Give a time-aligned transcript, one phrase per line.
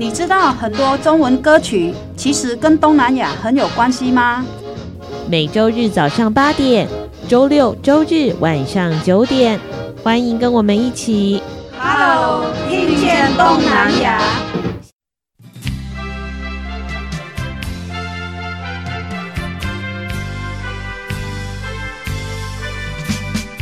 [0.00, 4.42] 你知道很多中文歌曲其实跟东南亚很有关系吗？
[5.28, 6.88] 每周日早上八点，
[7.28, 9.60] 周六周日晚上九点，
[10.02, 11.42] 欢迎跟我们一起
[11.78, 14.22] ，Hello，听见东南亚。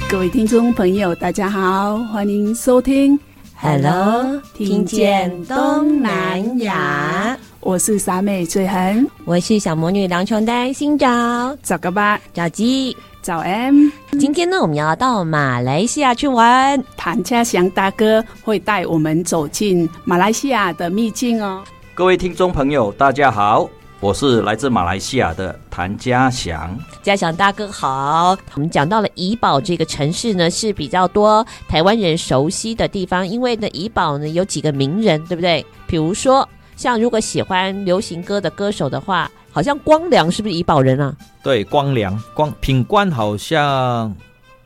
[0.08, 3.18] 各位听众朋友，大家好，欢迎收听
[3.60, 7.36] Hello，听见东南亚。
[7.58, 13.88] 我是傻妹翠痕，我是小魔女梁琼丹，新找找个吧，找鸡早 M。
[14.12, 21.64] 今天呢，我们要到马来西亚去玩，谭家祥大哥会带我们走进马来西亚的秘境哦。
[21.94, 23.68] 各位听众朋友，大家好。
[24.00, 28.38] 我是来自马来西亚的谭家祥，家祥大哥好。
[28.54, 35.66] 我们讲到了怡保这个城市呢，是比较多台湾人熟悉的地方，因为呢，怡保呢有几个名人，对不对？
[35.88, 41.12] 比如说，像如果喜欢流行歌的歌手的话，好像光良是不是怡保人啊？
[41.42, 44.14] 对，光良，光品冠好像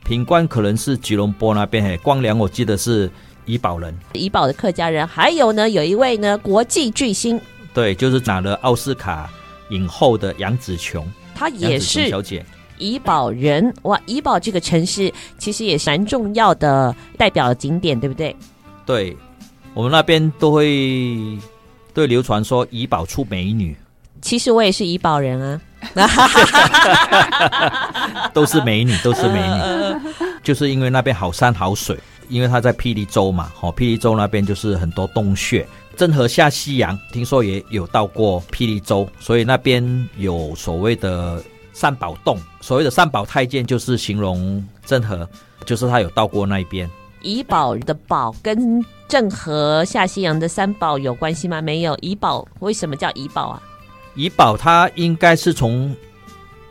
[0.05, 3.09] 品冠可能是吉隆坡那边，嘿，光良我记得是
[3.45, 5.07] 怡保人，怡保的客家人。
[5.07, 7.41] 还有呢，有一位呢国际巨星。
[7.73, 9.29] 对，就是拿了奥斯卡
[9.69, 12.45] 影后的杨紫琼，她也是小姐，
[12.77, 13.99] 怡保人哇！
[14.05, 18.35] 怡保这个城市其实也是蛮重要的代表的景点，对不对？
[18.85, 19.17] 对，
[19.73, 21.17] 我们那边都会
[21.93, 23.75] 都会流传说怡保出美女。
[24.21, 25.59] 其实我也是怡保人
[25.95, 25.95] 啊，
[28.33, 31.97] 都是美女，都是美女，就是因为那边好山好水，
[32.29, 35.65] 因为它在霹雳州嘛，哦，霹雳州那边就是很多洞穴。
[35.95, 42.37] 郑和下西洋，听说也有到过霹雳州，所以那边有所谓的三宝洞。
[42.61, 45.27] 所谓的三宝太监，就是形容郑和，
[45.65, 46.89] 就是他有到过那一边。
[47.21, 51.61] 怡宝的宝跟郑和下西洋的三宝有关系吗？
[51.61, 51.95] 没有。
[52.01, 53.61] 怡宝为什么叫怡宝啊？
[54.15, 55.95] 怡宝它应该是从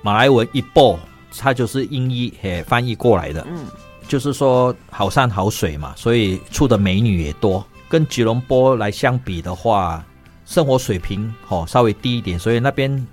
[0.03, 0.99] 马来文一波，
[1.39, 3.47] 它就是音译嘿翻译过来的。
[3.49, 3.67] 嗯，
[4.09, 7.65] 就是说好山好水嘛，所以出的美女也多。
[7.93, 10.03] 跟吉隆坡来相比的话，
[10.47, 13.07] 生活水平哦稍微低一点，所以那边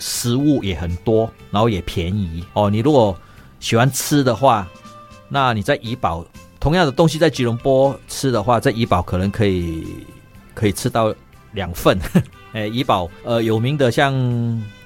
[0.00, 2.68] 食物也很多，然后也便宜哦。
[2.68, 3.16] 你如果
[3.60, 4.66] 喜欢吃的话，
[5.28, 6.26] 那你在怡保
[6.58, 9.86] 同样的东西在吉隆坡吃的话，在怡保可能可以
[10.52, 11.14] 可以吃到
[11.52, 11.96] 两份。
[12.54, 14.12] 哎，怡保呃有名的像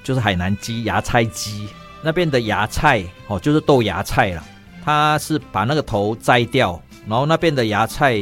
[0.03, 1.67] 就是海南鸡、芽菜鸡，
[2.03, 4.43] 那边的芽菜哦就是豆芽菜了，
[4.85, 8.21] 它是把那个头摘掉，然后那边的芽菜。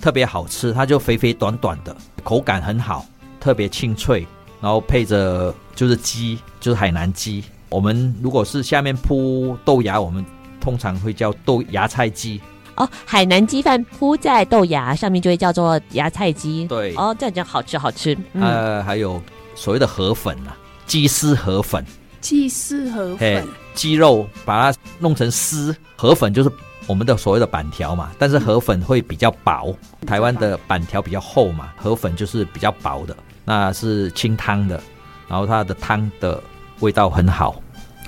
[0.00, 1.94] 特别好吃，它就肥肥短短的，
[2.24, 3.04] 口感很好，
[3.38, 4.26] 特别清脆，
[4.60, 7.44] 然后配着就是鸡，就是海南鸡。
[7.68, 10.24] 我们如果是下面铺豆芽，我们
[10.60, 12.40] 通常会叫豆芽菜鸡。
[12.76, 16.66] 哦，海南鸡饭铺在豆芽上面就会叫做芽菜鸡。
[16.66, 18.14] 对，哦，这样讲好吃好吃。
[18.32, 19.20] 嗯、呃，还有
[19.54, 20.56] 所谓的河粉啊，
[20.86, 21.84] 鸡丝河粉。
[22.22, 26.50] 鸡丝河粉，鸡肉把它弄成丝，河粉就是。
[26.90, 29.72] 我们的所谓的板条嘛，但是河粉会比较薄，
[30.04, 34.82] 台湾的板条比较厚嘛，河粉就是比较薄的，那是清汤的，
[35.28, 36.42] 然后它的汤的
[36.80, 37.62] 味道很好。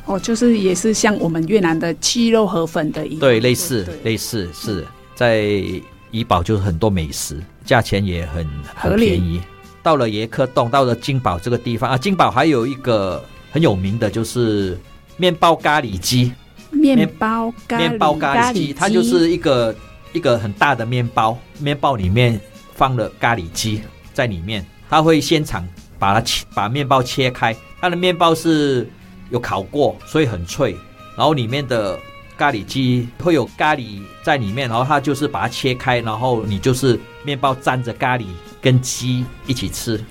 [0.07, 5.45] 哦，就是也是像我们越南的鸡肉河粉的一样，对，类似类似是在
[6.11, 8.45] 怡保就是很多美食，价钱也很
[8.75, 9.41] 很便宜。
[9.81, 14.77] 到了椰蚵洞，到了金宝这个地方啊，金宝还有一个很有名的就是
[15.17, 16.33] 面包咖喱鸡。
[16.73, 19.75] 面包咖喱，面包咖喱鸡，它就是一个
[20.13, 22.41] 一个很大的面包，面包里面
[22.75, 25.67] 放了咖喱鸡在里面，它会现场
[25.99, 28.89] 把它切，把面包切开，它的面包是
[29.31, 30.77] 有烤过，所以很脆，
[31.17, 31.99] 然后里面的
[32.37, 38.25] 咖喱鸡会有咖喱在里面，然后它就是把它切开，然后你就是面包沾着咖喱
[38.61, 40.03] 跟鸡一起吃。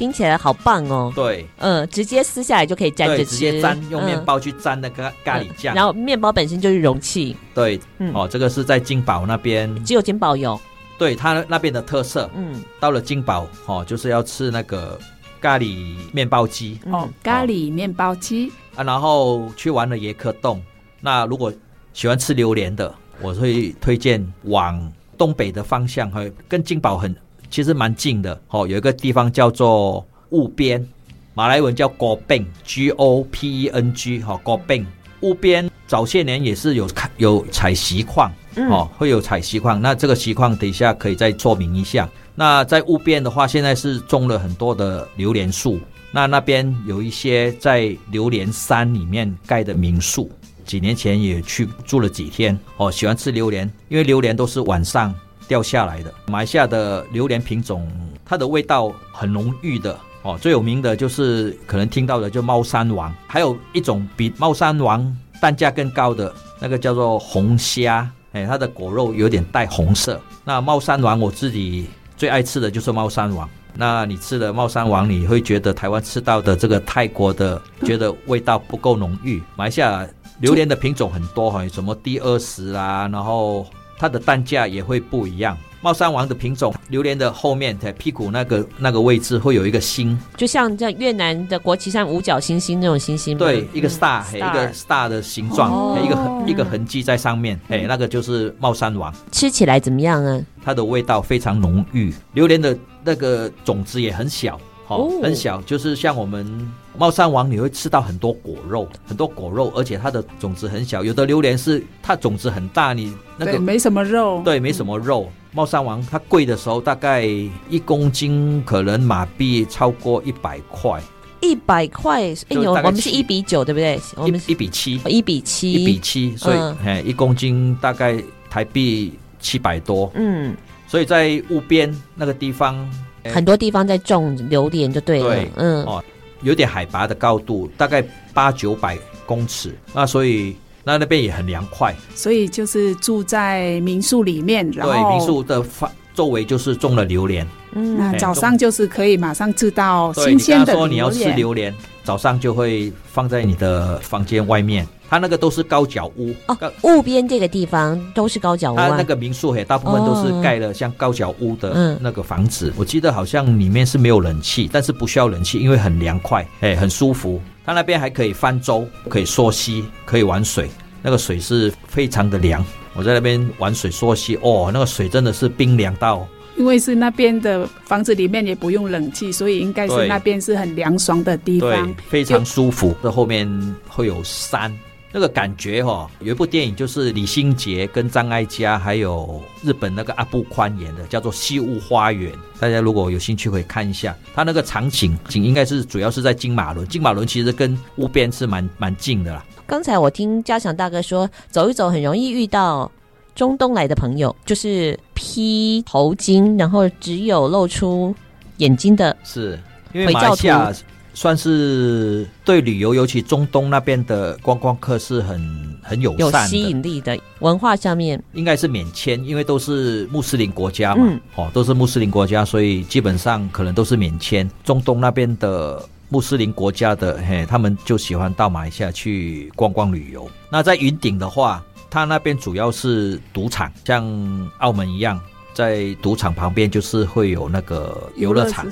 [0.00, 1.12] 听起来好棒哦！
[1.14, 7.36] 对，嗯，直接撕下来就可以沾着吃，直接沾用面包去沾那个咖喱酱，嗯嗯，然后面包本身就是容器。
[7.54, 10.58] 对，嗯，哦，这个是在金宝那边，只有金宝有，
[10.98, 12.30] 对，它那边的特色。
[12.34, 14.98] 嗯，到了金宝，哦，就是要吃那个
[15.38, 16.80] 咖喱面包鸡。
[16.90, 20.62] 哦，咖喱面包鸡啊，然后去完了椰壳洞。
[21.02, 21.52] 那如果
[21.92, 27.14] 喜欢吃榴莲的，我会推荐往东北的方向，会跟金宝很。
[27.50, 28.66] 其实蛮近的哦。
[28.66, 30.86] 有一个地方叫做雾边，
[31.34, 34.86] 马来文叫 Gopeng，G O P E N G 哈，Gopeng。
[35.22, 38.32] 雾边早些年也是有开有采锡矿
[38.70, 39.78] 哦，会有采锡矿。
[39.78, 42.08] 那这个锡矿等一下可以再说明一下。
[42.34, 45.78] 那在雾边的话，现在是种了很多的榴莲树。
[46.10, 50.30] 那那边有一些在榴莲山里面盖的民宿，
[50.64, 52.90] 几年前也去住了几天哦。
[52.90, 55.14] 喜欢吃榴莲，因为榴莲都是晚上
[55.50, 56.14] 掉下来的。
[56.28, 57.90] 马来西亚的榴莲品种，
[58.24, 60.38] 它的味道很浓郁的哦。
[60.40, 65.04] 最有名的就是可能听到的就猫山王，还有一种比猫山王
[65.40, 70.20] 单价更高的那个叫做红虾，哎，它的果肉有点带红色。
[70.44, 71.86] 那猫山王我自己。
[72.20, 73.48] 最爱吃的就是猫山王。
[73.72, 79.42] 那你吃了猫山王，你会觉得台湾吃到的这个泰国的，觉得味道不够浓郁。
[79.56, 80.06] 马来西亚
[80.40, 83.66] 榴莲的品种很多哈，什么第二十啊，然后
[84.00, 85.54] 它的单价也会不一样。
[85.82, 93.36] 茂山王的品种，榴莲的后面在屁股那个那个位置会有一个星，就像在越南的国旗上五角星星那种星星。
[93.36, 99.14] 对，一个 star，、嗯、一个 star 的形状，哦、一个痕一个痕迹在上面，哎，那个就是茂山王。
[99.32, 100.40] 吃起来怎么样啊？
[100.62, 104.58] 它的味道非常浓郁，榴莲的那个种子也很小，
[104.96, 106.70] 哦，很小，就是像我们。
[106.98, 111.02] 猫山王你会吃到很多果肉，很多果肉，而且它的种子很小。
[111.02, 115.30] 有的榴莲是它种子很大，你那个没什么肉，对，没什么肉。
[115.52, 121.00] 猫山王它贵的时候大概一公斤可能马币超过一百块，
[121.40, 122.20] 一百块。
[122.20, 123.98] 哎呦，我们是一比九，对不对？
[124.16, 130.10] 我们一比七，一比七，一比七，所以哎，一公斤大概台币七百多。
[130.16, 130.54] 嗯，
[130.86, 132.76] 所以在雾边那个地方，
[133.24, 135.34] 很多地方在种榴莲就对了。
[135.34, 136.02] 对，嗯哦。
[136.42, 138.02] 有点海拔的高度，大概
[138.32, 138.96] 八九百
[139.26, 150.90] 公尺，那所以那那边也很凉快，所以就是住在民宿里面，然后对民宿的范周围就是种了榴莲，嗯，那早上就是可以马上吃到新鲜的榴莲。
[150.90, 151.74] 你要吃榴莲，
[152.04, 154.86] 早上就会放在你的房间外面。
[155.08, 158.90] 它那个都是高脚屋哦，雾边这个地方都是高脚屋，啊。
[158.90, 162.68] 它那个民宿嘿，大部分都是盖了像高脚屋的那个房子。
[162.68, 167.40] 哦嗯、我记得好像里面是没有冷气，但是不需要冷气，因为很凉快，哎，很舒服。
[167.66, 170.70] 它那边还可以泛舟，可以溯溪，可以玩水，
[171.02, 172.64] 那个水是非常的凉。
[172.94, 176.26] 我在那边玩水溯溪，哦，那个水真的是冰凉到。
[176.56, 182.94] 因为是那边的房子里面也不用冷气，所以应该是那边是很凉爽的地方，对，非常舒服。
[183.02, 183.48] 这后面
[183.88, 184.70] 会有山。
[185.12, 192.32] 那个感觉哈、哦，有一部电影就是李心洁跟张艾嘉，还有日本那个阿部宽演的，叫做《西屋花园》。
[192.60, 194.16] 大家如果有兴趣，可以看一下。
[194.34, 199.44] 它那个场景景应该是主要是在金马伦，金马伦其实跟屋边是蛮蛮近的啦。
[199.70, 202.90] 刚才我听嘉祥大哥说，走一走很容易遇到
[203.36, 208.12] 中东来的朋友，就是披头巾，然后只有露出
[208.56, 209.56] 眼睛的，是
[209.92, 210.72] 因为马来西亚。
[211.12, 217.18] 算是对旅游，尤其中东那边的观光客是很很友善，有吸引力的。
[217.40, 224.48] 文化上面应该是免签，因为都是穆斯林国家嘛，嗯、哦，都是穆斯林国家，所以基本上可能都是免签。
[224.64, 230.28] 中东那边的穆斯林国家的，嘿，他们就喜欢到马来西亚去逛逛旅游。
[230.50, 235.18] 那在云顶的话，它那边主要是赌场，像澳门一样。
[235.52, 238.66] 在赌场旁边就是会有那个游乐场。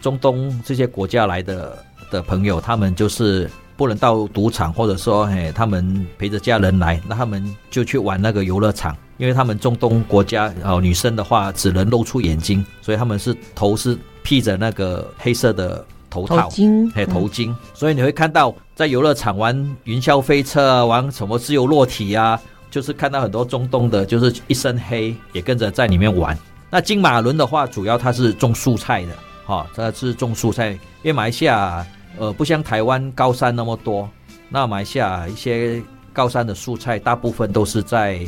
[0.00, 8.96] 中东这些国家来的的朋友，他们就是不能到赌场，或者说，嘿，他们陪着家人来，那他们就去玩那个游乐场。
[9.16, 17.54] 因为他们中东国家哦，女生的话只能露出眼睛，所以他们是头是披着那个黑色的头套，头巾，嘿，头巾。
[17.74, 22.40] 所以你会看到在游乐场玩云霄飞车啊，玩什么自由落体啊。
[22.70, 26.38] 就是看到很多中东的，就是一身黑，也跟着在里面玩。
[26.68, 29.12] 那金马伦的话，主要它是种蔬菜的，
[29.46, 30.72] 哈、哦，它是种蔬菜。
[30.72, 31.84] 因为马来西亚，
[32.18, 34.06] 呃，不像台湾高山那么多，
[34.50, 38.20] 那马来西亚一些高山的蔬菜，大部分都是在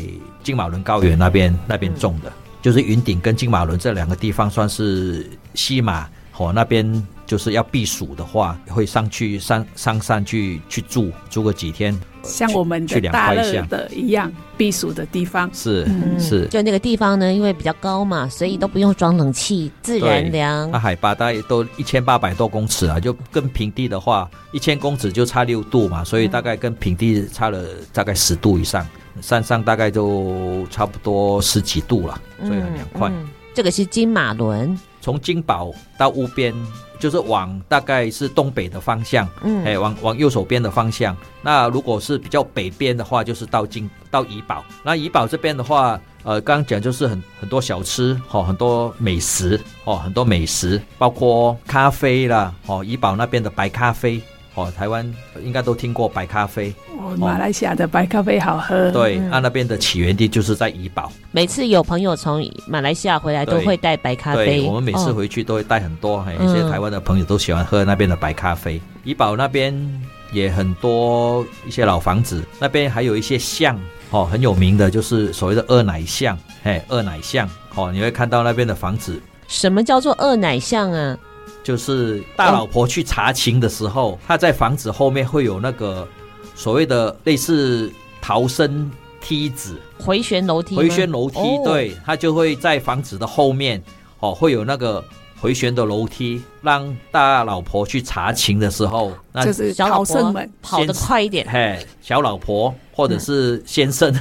[0.43, 2.33] 金马伦高原那边那边种的，
[2.63, 6.09] 就是云顶跟金马伦这两个地方算是西马，
[6.41, 7.07] 哦，那边。
[7.31, 15.49] 就是要避暑的话，会上去上上山去去住住个几天，像我们的大乐的一样避暑的地方。
[15.55, 20.69] 是、嗯、是，就那个地方呢，因为比较高嘛，所以都不用装冷气，自然凉。
[20.73, 28.85] 那海拔大概都一千八百多公尺啊，就跟平地的话，一千公尺就差六度嘛，所以大概跟平地差了大概十度以上，
[29.21, 33.09] 山上大概就差不多十几度了，所以很凉快。
[33.09, 36.55] 嗯嗯、这个是金马伦，从金宝到乌边。
[37.01, 41.17] 就是往大概是东北的方向，嗯，哎，往往右手边的方向。
[41.41, 44.63] 那如果是比较北边的话，就是到金到怡宝。
[44.85, 54.21] 那怡宝这边的话，呃，刚刚讲就是很很多小吃，哦，很多美食，哦，很多美食，包括咖啡啦，哦，怡宝那边的白咖啡。
[54.55, 55.09] 哦，台湾
[55.43, 56.75] 应该都听过白咖啡。
[56.99, 58.91] 哦，马来西亚的白咖啡好喝。
[58.91, 61.11] 对，它、嗯、那边的起源地就是在怡保。
[61.31, 64.45] 每次有朋友从马来西亚回来，都会带白咖啡。
[64.63, 68.75] 对，我们每次回去都会带很多，还有、哦、一些台湾的朋友都喜欢喝那边的白咖啡。
[69.05, 70.03] 怡、嗯、保那边
[70.33, 73.79] 也很多一些老房子，那边还有一些巷，
[74.11, 79.23] 哦，很有名的就是所谓的二奶巷，哎，二奶巷，哦，你会看到那边的房子。
[79.47, 81.17] 什么叫做二奶巷啊？
[81.63, 86.07] 就是大老婆去查情的时候，她在房子后面会有那个
[86.55, 88.91] 所谓的类似逃生
[89.21, 93.83] 梯子、回旋楼梯、回旋楼梯，对，她就会在房子的后面
[94.21, 95.05] 哦，会有那个
[95.39, 104.15] 回旋的楼梯，让大老婆去查情的时候，那就是小老婆跑得快一点，嘿，小老婆或者是先生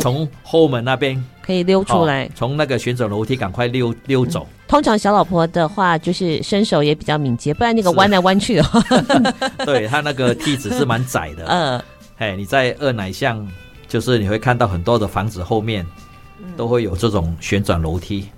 [0.00, 4.46] 从后门那边可以溜出来，从那个旋转楼梯赶快溜溜走。
[4.66, 8.80] 通常小老婆的话，就是身手也比较敏捷，不然那个弯来弯去的话，
[9.64, 11.44] 对，他那个梯子是蛮窄的。
[11.46, 11.82] 嗯，
[12.18, 13.46] 哎，你在二奶巷，
[13.86, 15.86] 就是你会看到很多的房子后面
[16.56, 18.28] 都会有这种旋转楼梯。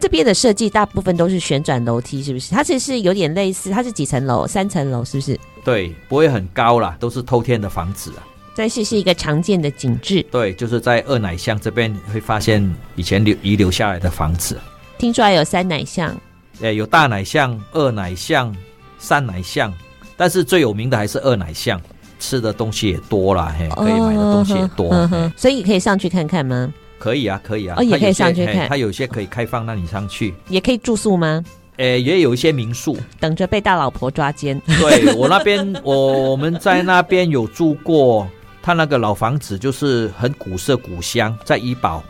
[0.00, 2.52] 这边的设计大部分都是旋转楼梯，是不是？
[2.54, 4.46] 它其实是有点类似，它是几层楼？
[4.46, 5.38] 三层楼，是不是？
[5.64, 8.24] 对，不会很高啦，都是透天的房子啊。
[8.56, 10.22] 但是是一个常见的景致。
[10.30, 14.58] 对，就是在二奶巷这边会发现以前留遗留下来的房子。
[15.04, 16.16] 听说还有三奶巷，
[16.62, 18.56] 哎，有大奶巷、二奶巷、
[18.96, 19.70] 三奶巷，
[20.16, 21.78] 但是最有名的还是二奶巷，
[22.18, 24.90] 吃的东西也多啦，嘿，可以买的东西也多，
[25.36, 26.72] 所以可以上去看看吗？
[26.98, 31.44] 可以啊，可以啊，哦，也可以上去看，它有些可以开放，让你上去，也可以住宿吗？
[31.76, 34.58] 诶，也有一些民宿，等着被大老婆抓奸。
[34.80, 38.26] 对，我那边，我我们在那边有住过，
[38.62, 42.02] 他那个老房子就是很古色古香，在怡保。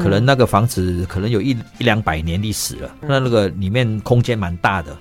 [0.00, 4.96] 可能那个房子可能有一一两百年历史了，那那个里面空间蛮大的，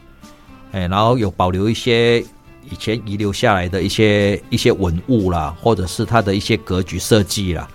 [0.72, 7.68] 哎，然后有保留一些以前遗留下来的一些一些文物啦，或者是它的一些格局设计啦，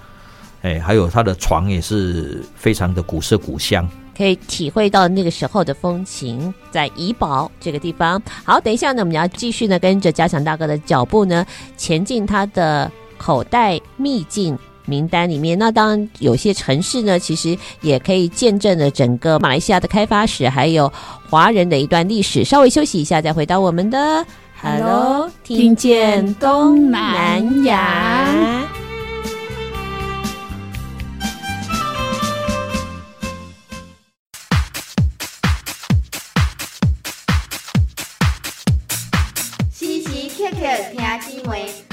[0.62, 8.20] 哎，还有它的床也是非常的古色古香，可以体会到那个时候的风情，在怡保这个地方。
[8.44, 11.46] 好，等一下呢，我们要继续呢跟着嘉祥大哥的脚步呢
[11.76, 14.58] 前进他的口袋秘境。
[14.86, 20.90] 名单里面，那当然有些城市呢，其实也可以见证了整个马来西亚的开发史，还有
[21.28, 22.44] 华人的一段历史。
[22.44, 24.24] 稍微休息一下，再回到我们的
[24.62, 28.66] Hello，听见东南亚。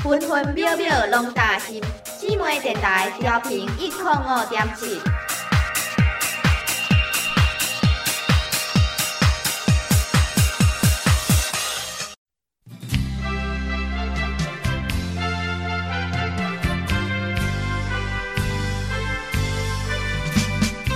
[0.03, 1.81] 分分秒秒拢担心，
[2.25, 4.98] 姊妹电台调频一零五点七。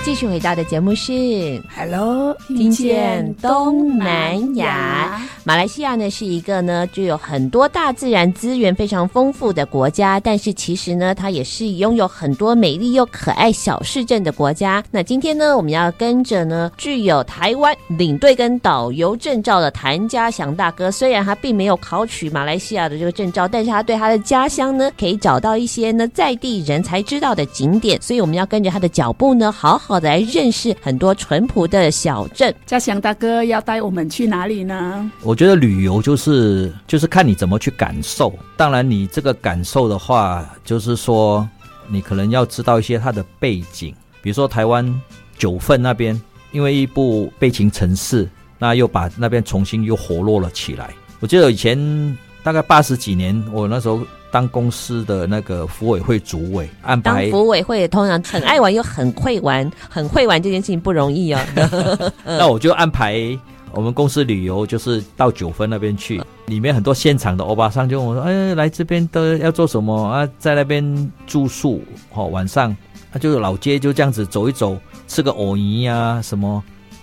[0.02, 5.20] 继续回到的节目是 Hello，听见东南亚。
[5.48, 14.84] 马来西亚呢是一个呢具有很多大自然资源非常丰富的国家，但是其实呢它也是拥有很多美丽又可爱小市镇的国家。
[14.90, 32.54] 那今天呢我们要跟着呢具有台湾领队跟导游证照的谭家祥大哥，虽然他并没有考取马来西亚的这个证照，但是他对他的家乡呢可以找到一些呢在地人才知道的景点，所以我们要跟着他的脚步呢好好的来认识很多淳朴的小镇。
[32.66, 35.10] 家祥大哥要带我们去哪里呢？
[35.22, 35.37] 我。
[35.38, 38.36] 我觉得旅游就是就是看你怎么去感受。
[38.56, 41.48] 当然，你这个感受的话，就是说
[41.86, 43.94] 你可能要知道一些它的背景。
[44.20, 45.00] 比如说台湾
[45.38, 48.24] 九份那边，因为一部《悲情城市》，
[48.58, 50.90] 那又把那边重新又活络了起来。
[51.20, 54.00] 我记得以前大概八十几年，我那时候
[54.32, 61.40] 当公司的那个福委会主委，安排当福委会通常很爱玩又很会玩，很会玩这件事情不容易哦。
[62.26, 63.38] 那我就安排。
[63.72, 70.28] 我们公司旅游就是到九份那边去，里面很多现场的欧巴桑就问我说：“哎，来这边都要做什么啊？
[70.38, 71.82] 在那边住宿，
[72.12, 72.76] 哦，晚上，
[73.12, 76.62] 他、啊、就老街就这样子走一走，吃个藕泥呀什么。”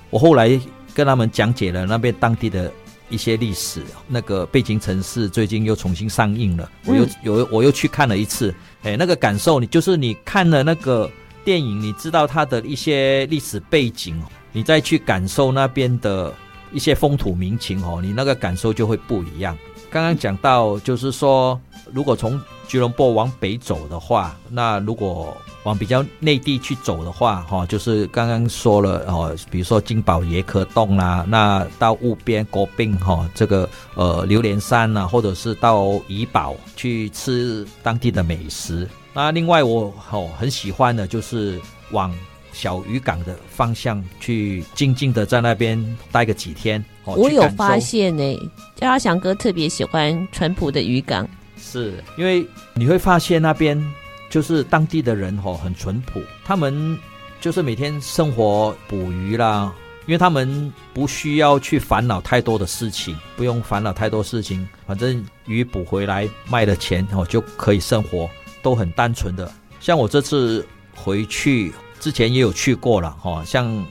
[0.10, 0.60] 我后来
[0.93, 2.72] 跟他们讲解了那边当地的
[3.10, 3.81] 一些历史。
[4.07, 8.53] 那个《背景城市》最近又重新上映了，我又有我又去看了一次。
[8.84, 11.10] 哎，那个感受，你就是你看了那个
[11.43, 16.34] 电影，你知道它的一些历史背景，你再去感受那边的。
[16.75, 19.58] 一些风土民情哦，你那个感受就会不一样。
[19.89, 21.58] 刚刚讲到就是说，
[21.94, 38.86] 如果从吉隆坡往北走的话，那如果往比较内地去走的话，哈，就是刚刚说了哦，比如说金宝椰壳洞啦，那到雾边国宾哈，这个呃榴莲山呐，或者是到怡保去吃当地的美食。
[39.13, 41.58] 那另外我哦很喜欢的就是
[41.91, 42.13] 往
[42.55, 45.77] 小渔港的方向去，静静的在那边
[46.12, 46.83] 待个几天。
[47.03, 53.79] 我有发现呢，嘉祥哥特别喜欢淳朴的渔港，是因为你会发现那边。
[54.27, 56.97] 就是当地的人吼很淳朴，他们
[57.39, 59.71] 就是每天生活捕鱼啦，
[60.07, 68.29] 因为他们不需要去烦恼太多的事情，不用烦恼太多事情，反正鱼捕回来卖了钱哦就可以生活，
[68.62, 69.50] 都很单纯的。
[69.79, 71.71] 像我这次回去
[72.05, 73.83] 之前也有去过了哈，像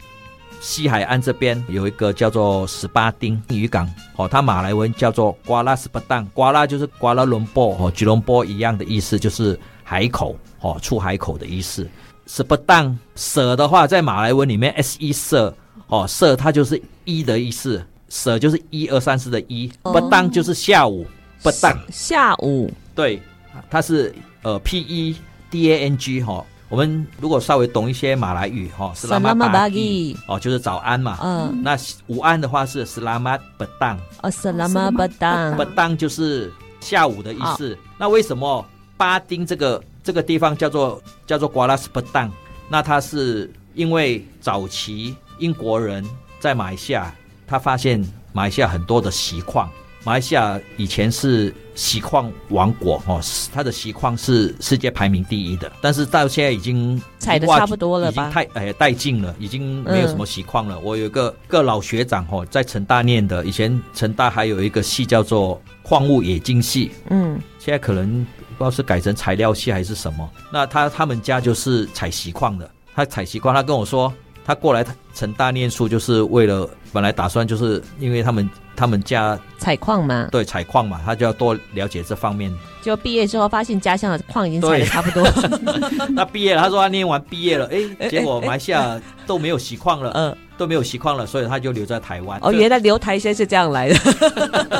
[0.61, 9.59] 西海岸这边有一个叫做十八丁渔港哦，它马来文叫做瓜拉十八当，瓜拉就是瓜拉伦波哦，吉隆坡一样的意思，就是。
[9.87, 11.87] 海口哦，出海口的意思。
[12.27, 15.55] 是不当舍的话，在马来文里面，s 一舍
[15.89, 21.07] 哦，舍它就是一的意思，舍就是一二三四的一，不当就是下午，
[21.43, 23.21] 不当下午，对，
[23.69, 25.15] 它是呃 p e
[25.51, 26.43] d a n g 哈。
[26.75, 31.19] 我们如果稍微懂一些马来语哈，是拉玛巴吉哦，就是早安嘛。
[31.23, 31.79] 嗯，那
[32.09, 37.79] 午安的话是 selamat petang 哦，selamat petang，petang 就是下午的意思。
[37.97, 38.67] 那为什么？
[38.97, 42.29] 巴丁这个这个地方叫做叫做瓜拉斯不当，
[42.69, 46.05] 那它是因为早期英国人
[46.41, 47.15] 在马来西亚，
[47.47, 49.71] 他发现马来西亚很多的锡矿，
[50.05, 53.21] 马来西亚以前是锡矿王国哦，
[53.53, 58.23] 它的锡矿是世界排名第一的，但是到现在已经采的差不多了吧？
[58.23, 60.77] 已经太哎殆尽了，已经没有什么锡矿了。
[60.77, 68.25] 嗯、我有一个个老学长哦，在成大念的，以前成大还有一个系叫做矿物冶金系，嗯，现在可能。
[68.57, 72.71] 不知道是改成材料系还是什么，那他他们家就是采锡矿的。
[72.95, 74.13] 他采锡矿，他跟我说，
[74.45, 82.53] 他过来成大念书就是为了，本来打算就是因为他们他们家采矿嘛，对，采矿嘛，他就要多了解这方面。
[82.83, 85.27] 就毕业之后发现家乡的矿已经采的差不多。
[86.11, 87.67] 那毕业了，他说他念完毕业了，
[87.99, 92.39] 哎，结果马来西亚都没有锡矿了，嗯，都没有锡矿了，所以他就留在台湾。
[92.43, 93.99] 哦，原来留台先是这样来的。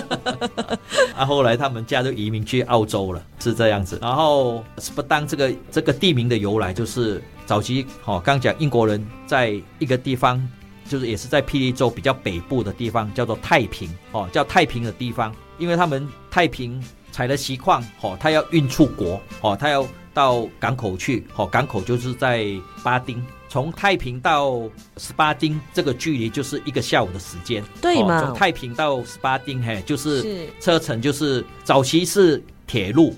[1.17, 3.99] 啊，后来他们家就移民去澳洲了，是这样子。
[4.03, 4.63] 然后
[4.95, 10.47] 不当这个这个地名的由来，就是早期哦，刚讲英国人在一个地方，
[10.89, 16.83] 就是也是在霹雳州比较北部的地方，叫做太平哦，叫太平的地方，因为他们太平。
[17.15, 22.45] 采了锡矿，哦，他要运出国，哦，他要到港口去，哦，港口就是在
[22.83, 28.21] 巴丁，从太平到十八丁这个距离就是一个下午的时间，对吗？
[28.21, 33.15] 从太平到十八丁，嘿，就是车程就是早期是铁路，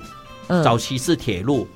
[0.48, 1.66] 嗯，早期是铁路，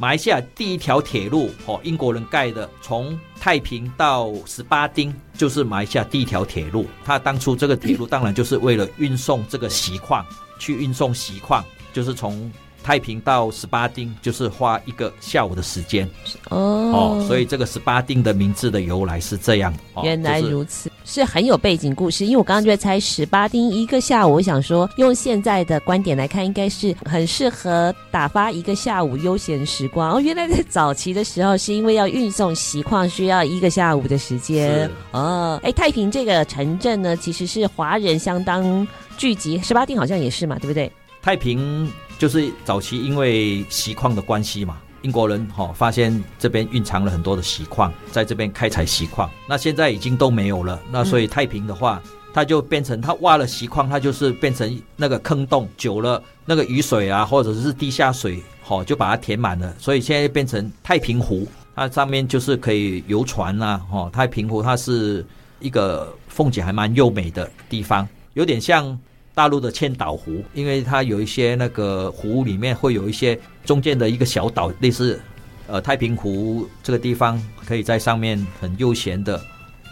[0.00, 10.24] 马来西亚第一条铁路，哦，英国人盖的，从太平到十八丁就是马来西亚第一条铁路，他当初这个铁路当然就是为了运送这个锡矿。
[10.58, 12.50] 去运送锡矿，就是从
[12.82, 16.06] 太平到十八丁，就是花一个下午的时间。
[16.48, 19.74] 哦，哦，所以这个十八丁的名字的由来是这样。
[19.94, 22.24] 哦、原来如此，是很有背景故事。
[22.24, 30.12] 因为我刚刚就在猜十八丁一个下午，我想说用现在的观点来看，应该是很适合打发一个下午悠闲时光。
[30.12, 34.88] 哦，原来在早期的时候，是因为要运送锡矿，需要一个下午的时间。
[35.10, 38.86] 哦，哎，太平这个城镇呢，其实是华人相当。
[39.16, 40.90] 聚集十八丁好像也是嘛，对不对？
[41.20, 49.30] 太平就是早期因为锡矿的关系嘛，英国人哈、哦、发现这边蕴藏了很多的锡矿，在这边开采锡矿。
[49.48, 65.24] 那现在已经都没有了，那所以太平的话，它就变成它挖了锡矿，它就是变成那个坑洞，久了那个雨水啊，或者是地下水，好、就把它填满了，所以现在变成太平湖，它上面就是可以游船啊，哈、太平湖它是
[65.60, 68.98] 一个风景还蛮优美的地方，有点像。
[69.40, 75.18] 大陆的千岛湖，因为它有一些那个湖里面会有一些中间的一个小岛，类似
[75.66, 79.40] 呃太平湖这个地方，可以在上面很悠闲的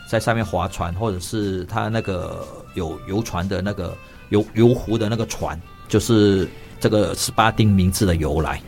[0.07, 3.97] 在上面划船，或者是它那个有游船的那个
[4.29, 5.59] 游游湖的那个船，
[5.89, 6.47] 就是
[6.79, 8.61] 这个十八丁名字的由来。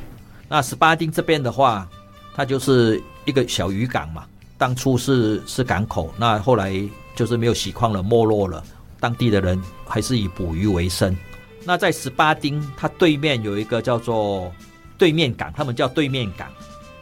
[0.48, 1.86] 那十八丁这边的话，
[2.34, 4.24] 它就是一个小渔港嘛，
[4.56, 6.72] 当初是是港口，那后来
[7.14, 8.64] 就是没有锡矿了，没落了。
[9.00, 11.16] 当地的人还是以捕鱼为生。
[11.64, 14.52] 那在十八丁，它对面有一个叫做
[14.96, 16.48] 对面港，他们叫对面港，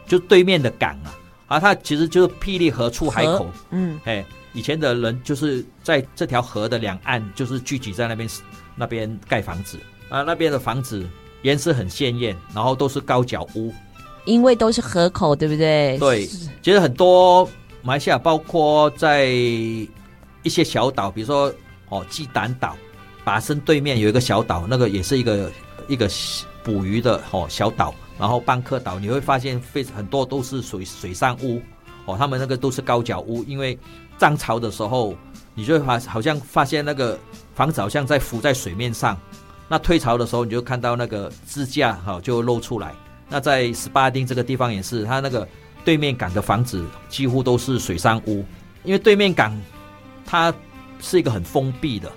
[0.07, 1.15] 就对面的港啊。
[1.47, 3.49] 啊，它其实就是霹雳河出海口。
[3.71, 8.29] 嗯，哎，以前的人就是在这条河的两岸，就是聚集在那边
[8.75, 11.07] 那边盖房子啊，那边的房子
[11.41, 13.73] 颜色很鲜艳，然后都是高脚屋，
[14.25, 15.97] 因为都是河口，对不对？
[15.97, 16.27] 对，
[16.61, 17.49] 其实很多
[17.81, 19.89] 马来西亚，包括在一
[20.45, 21.51] 些小岛，比如说
[21.89, 22.77] 哦，鸡胆岛、
[23.23, 25.51] 拔升对面有一个小岛，那个也是一个
[25.87, 26.09] 一个
[26.63, 31.61] 捕鱼的哦小岛，然后班克岛，你会发现非很多都是水水上屋
[32.05, 33.77] 哦，他们那个都是高脚屋，因为
[34.17, 35.15] 涨潮的时候，
[35.53, 37.17] 你就会发好像发现那个
[37.55, 39.17] 房子好像在浮在水面上，
[39.67, 42.93] 那退潮的时候，你就看到那个支架哈就露出来。
[43.27, 45.47] 那在斯巴丁这个地方也是，它那个
[45.85, 48.43] 对面港的房子几乎都是水上屋，
[48.83, 49.55] 因为对面港
[50.25, 50.53] 它
[50.99, 52.11] 是一个很封闭的，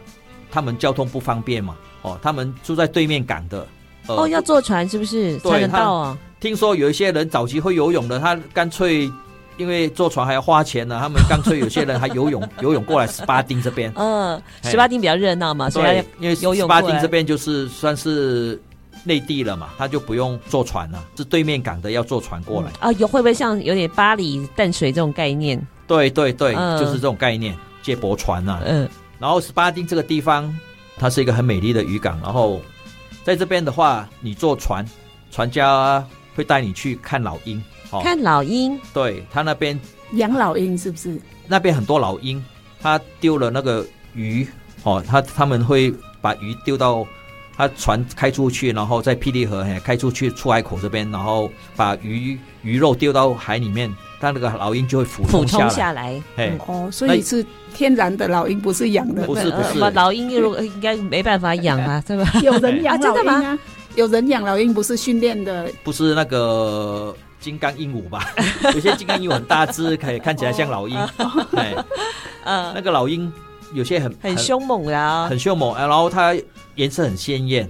[0.51, 1.77] 他们交通不方便嘛。
[2.03, 3.67] 哦，他们住在对面港的，
[4.07, 6.19] 呃、哦，要坐船是不是才能到啊？
[6.41, 9.11] 听说有一些人早期会游泳的，他干脆。
[9.59, 13.93] 因为坐船还要花钱呢，他们干脆有些人还游泳 游泳过来十八丁这边。
[13.97, 18.61] 嗯，十八丁比较热闹嘛，所以因为十八丁这边就是算是
[19.05, 22.69] 内地了嘛，他就不用坐船了，是对面港的要坐船过来。
[22.81, 25.65] 啊、嗯，有会不会像有点巴黎淡水这种概念？
[25.87, 28.61] 对对对，嗯、就是这种概念，接驳船啊。
[28.65, 30.55] 嗯，然后斯巴丁这个地方，
[30.97, 32.63] 它是一个很美丽的渔港，然后
[33.25, 34.87] 在这边的话，你坐船，
[35.31, 37.63] 船家会带你去看老鹰。
[38.03, 39.79] 看老鹰，对，他那边
[40.13, 41.21] 养老鹰是不是？
[41.47, 42.43] 那边很多老鹰，
[42.81, 44.49] 他丢了那个鱼，
[44.83, 45.93] 哦，他他们会
[46.23, 47.07] 把鱼丢到
[47.55, 55.69] 他船开出去，然后在霹雳河开出去出海口这边，然后把鱼鱼肉丢到海里面，他那个老鹰就会俯冲下来。
[55.69, 59.27] 下来嘿，哦，所以是天然的老鹰，不是养的。
[59.27, 62.33] 不是不是，老鹰如果应该没办法养啊， 对吧？
[62.41, 63.59] 有人养老鹰啊？
[63.97, 67.15] 有人养老鹰，不是训练的，不是那个。
[67.43, 68.31] 金刚鹦鹉吧，
[68.73, 70.97] 有些金刚鹦鹉很大只，可以看起来像老鹰。
[71.57, 71.75] 哎，
[72.45, 73.33] 那个老鹰
[73.75, 75.77] 有些很很凶猛啊，很凶猛。
[75.77, 76.33] 然后它
[76.77, 77.69] 颜色很鲜艳，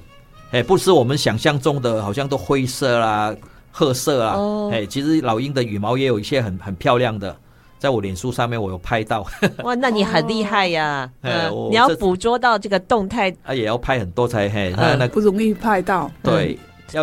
[0.51, 3.35] 哎，不是我们想象中的，好像都灰色啦、
[3.73, 4.37] 褐色啊。
[4.71, 7.37] 哎，其实老鹰的羽毛也有一些很很漂亮的，
[7.81, 9.27] 在我脸书上面我有拍到。
[9.65, 11.11] 哇，那你很厉害呀！
[11.23, 16.09] 哎，你要捕捉到这个动态，啊，也要拍很多才嘿，那不容易拍到。
[16.23, 16.57] 对。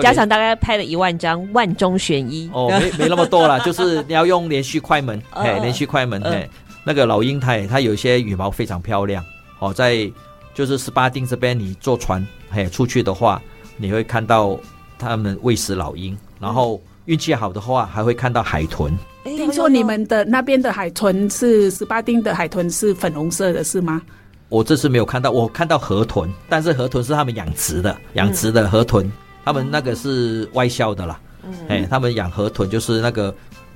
[0.04, 2.48] 加上大概拍了一万张，万中选一。
[2.54, 6.50] 哦，没没那么多了， 就是你要用连续快门，哎、呃，连续快门，哎、呃，
[6.84, 9.26] 那个老鹰它它有一些羽毛非常漂亮。
[9.58, 10.08] 哦，在
[10.54, 13.42] 就是斯巴丁这边，你坐船嘿出去的话，
[13.78, 14.56] 你会看到
[15.00, 18.92] 他们喂食老鹰，然后运气好的话还会看到海豚。
[19.24, 24.02] 听说你们的那边的海豚是十八丁的海豚是粉红色的，是吗？
[24.48, 29.06] 我这次没有看到，我看到河豚，但是河豚是他们养殖的，养殖的河豚。
[29.06, 29.12] 嗯。
[29.46, 33.34] 他们那个是外销的啦，嗯，哎，他们养河豚就是那个，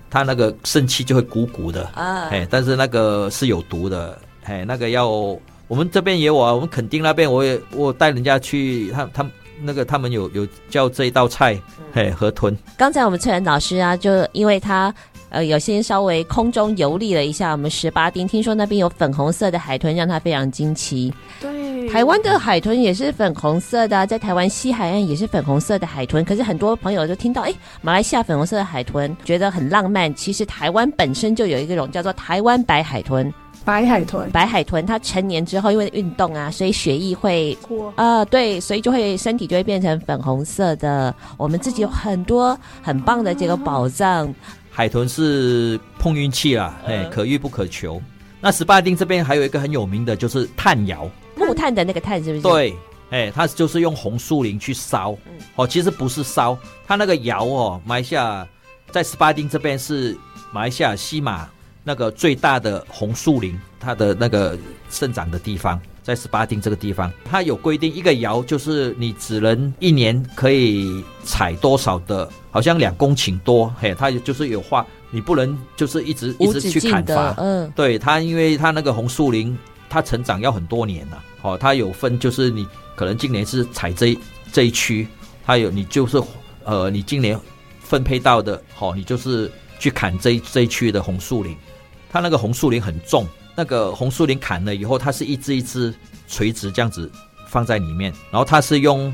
[0.09, 1.83] 它那个肾气就会鼓鼓的。
[1.95, 9.25] 啊，哎，但是那个是有毒的，哎，那个要我们这边也有啊，我们垦丁那边我也我带人家去，他他
[9.63, 11.59] 那个他们有有叫这一道菜，
[11.93, 12.55] 嘿，河豚。
[12.77, 14.93] 刚才我们翠兰老师啊，就因为他。
[15.29, 21.11] 呃，有先稍微空中游历了一下我们十八丁，听说那边有粉红色的海豚，让他非常惊奇。
[21.41, 26.23] 对，台湾的海豚也是粉红色的，在台湾西海岸也是粉红色的海豚。
[26.23, 30.13] 可是很多朋友就听到，哎，马来西亚粉红色的海豚，觉得很浪漫。
[30.13, 33.33] 其实台湾本身就有一个种叫做台湾白海豚。
[33.65, 37.57] 白海豚，白海豚，它成年之后因为运动啊，所以血液会，
[37.95, 41.13] 啊、呃，对，所以就会身体就会变成粉红色的。
[41.37, 44.33] 我们自己有很多很棒的这个宝藏。
[44.69, 48.01] 海豚是碰运气啦，哎，可遇不可求。
[48.41, 52.41] 那十八丁这边还有一个很有名的，就是炭窑，木炭的那个炭是不是？
[52.41, 52.75] 对，
[53.11, 55.15] 哎，它就是用红树林去烧。
[55.55, 58.45] 哦，其实不是烧，它那个窑哦，马来西亚
[58.91, 60.17] 在十八丁这边是
[60.51, 61.47] 马来西亚西马
[61.83, 64.57] 那个最大的红树林，它的那个
[64.89, 65.79] 生长的地方。
[66.01, 79.57] 在十八丁这个地方，它有规定，一个窑就是你只能一年可以采多少的，好像两公顷多，嘿，它就是有划，你不能就是一直一直去砍伐，嗯，对，它因为它那个红树林，
[79.89, 82.67] 它成长要很多年了，哦，它有分，就是你
[82.97, 84.19] 可能今年是采这一
[84.51, 85.07] 这一区，
[85.45, 86.21] 它有你就是
[86.65, 87.39] 呃，你今年
[87.79, 91.55] 分配到的，哦，你就是去砍这一这一区的红树林，
[92.13, 93.27] 它那个红树林很重。
[93.55, 95.93] 那个红树林砍了以后，它是一只一只
[96.27, 97.11] 垂直这样子
[97.47, 99.13] 放在里面，然后它是用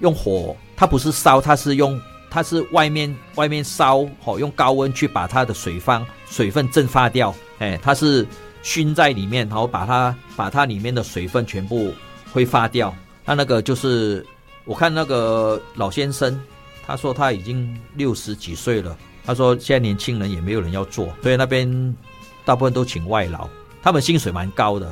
[0.00, 8.26] 用火，它不是烧，它是用它是外面外面烧，哦，用高温去把它的水方水分蒸发掉，哎，它是
[8.62, 11.92] 熏在里面，然后把它把它里面的水分全部
[12.32, 12.94] 挥发掉。
[13.24, 14.24] 那那个就是
[14.64, 16.40] 我看那个老先生，
[16.86, 21.94] 他说他已经六十几岁了，他说现在年轻人也没有人要做，所以那边
[22.46, 23.46] 大部分都请外劳。
[23.82, 24.90] 他们薪水蛮高的。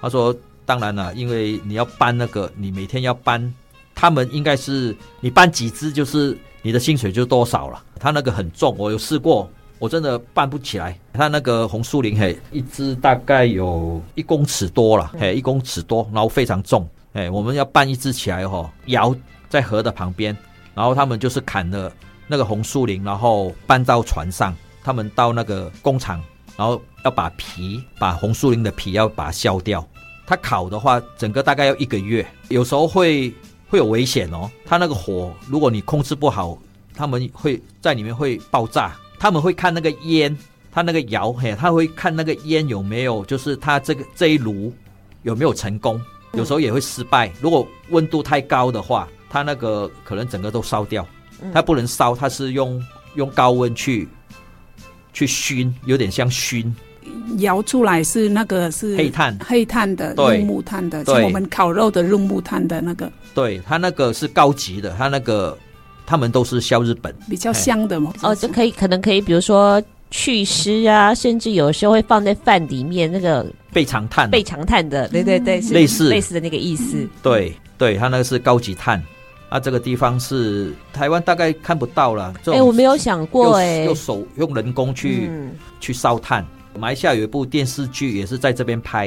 [0.00, 0.34] 他说，
[0.66, 3.54] 当然了，因为你要搬那个，你每天要搬，
[3.94, 7.82] 他们应该是你搬几只，就是你的薪水就多少了。
[7.98, 10.98] 他那个很重，我有试过，我真的搬不起来。
[11.12, 19.14] 他那个红树林，嘿，一只大概有一公尺多了，嘿，一公尺多，然后非常重，哎，我们要搬一只起来哈，摇
[19.48, 20.36] 在河的旁边，
[20.74, 21.90] 然后他们就是砍了
[22.26, 24.54] 那个红树林，然后搬到船上。
[24.84, 26.22] 他们到那个工厂，
[26.56, 29.86] 然后要把皮，把红树林的皮要把它削掉。
[30.26, 33.32] 它烤的话，整个大概要一个月，有时候会
[33.68, 34.50] 会有危险哦。
[34.64, 36.58] 它那个火，如果你控制不好，
[36.94, 38.96] 他们会在里面会爆炸。
[39.18, 40.36] 他们会看那个烟，
[40.70, 44.72] 他那个窑嘿，他会看那个烟有没有，就是他这个这一炉
[45.22, 46.00] 有没有成功。
[46.32, 47.32] 有时候也会失败。
[47.40, 51.06] 如果温度太高的话，它那个可能整个都烧掉。
[51.52, 52.82] 它不能烧，它是用
[53.14, 54.06] 用高温去。
[55.16, 56.70] 去熏，有点像熏，
[57.38, 63.10] 摇出来是那个是黑炭，黑炭的，用木炭的，像我们烤肉的用木炭的那个。
[63.34, 65.56] 对，它那个是高级的，它那个
[66.04, 68.12] 他们都是销日本，比较香的嘛。
[68.20, 77.08] 哦，就可以，可能可以，比如说祛湿啊，甚至有时候会放在饭里面那个备长炭，备长炭的，对对对，类似类似的那个意思。
[77.22, 79.02] 对对，它那个是高级炭。
[79.48, 82.34] 啊，这个地方是台湾大概看不到了。
[82.46, 86.44] 哎、欸，我没有想过哎、欸，用手用人工去、嗯、去烧炭。
[86.76, 89.06] 马来西亚有一部电视剧也是在这边拍，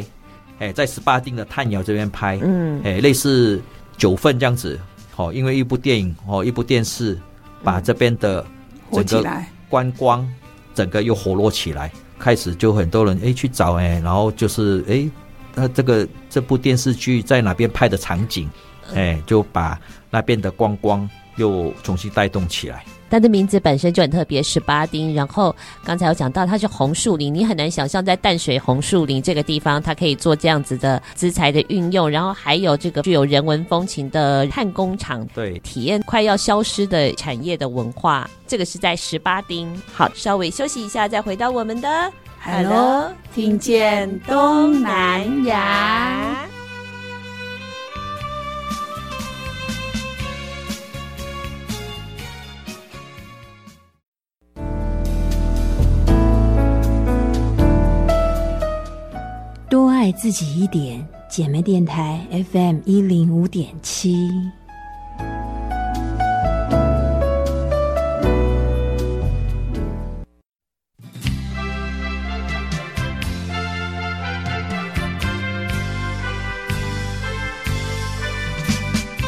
[0.59, 3.61] 哎、欸，在十八丁的炭窑这边拍，嗯，哎、欸，类似
[3.97, 4.79] 九份这样子。
[5.17, 7.19] 哦，因为一部电影哦，一部电视
[7.61, 8.45] 把这边的
[8.91, 9.29] 整个
[9.67, 10.25] 观光
[10.73, 15.05] 整个又活络起来，开始就很多人哎、欸、去找哎、欸，然后就是哎，
[15.53, 18.49] 那、欸、这个这部电视剧在哪边拍的场景，
[18.95, 19.77] 哎、欸，就把。
[20.09, 22.83] 那边的观光又重新带动起来。
[23.11, 25.15] 它的名字本身就很特别，十八丁。
[25.15, 32.07] 然后刚才有讲到它是红树林，你很难想象在淡水红树林这个地方，它可以做这样子的资材的运用。
[32.07, 38.29] 然后还有这个具有人文风情的炭工厂，对，体验快要消失的产业的文化。
[38.45, 39.75] 这个是在十八丁。
[39.91, 46.58] 好，稍微休息一下，再回到我们的 Hello，听见东南亚。
[59.99, 64.29] 爱自己一点，姐妹电台 FM 一零五点七。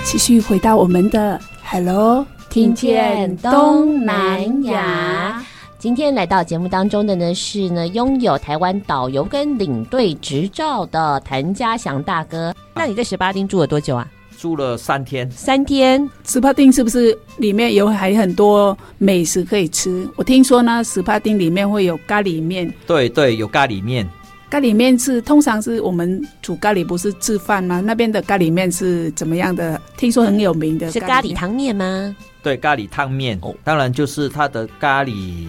[0.05, 5.43] 继续回到我们的 Hello，听见东南亚。
[5.81, 12.53] 今天来到节目当中的呢是呢拥有台湾导游跟领队执照的谭家祥大哥。
[12.75, 14.07] 那你在十八丁住了多久啊？
[14.37, 15.27] 住了三天。
[15.31, 16.07] 三天。
[16.23, 20.07] 十八丁是不是里面有还很多美食可以吃？
[20.15, 22.71] 我听说呢，十八丁里面会有咖喱面。
[22.85, 24.07] 对对，有咖喱面。
[24.51, 27.79] 咖喱面是通常是我们煮咖喱不是吃饭吗？
[27.79, 29.81] 那边的咖喱面是怎么样的？
[29.95, 30.91] 听说很有名的。
[30.91, 32.13] 是咖喱汤面吗？
[32.43, 35.47] 对，咖喱汤面，哦，当然就是它的咖喱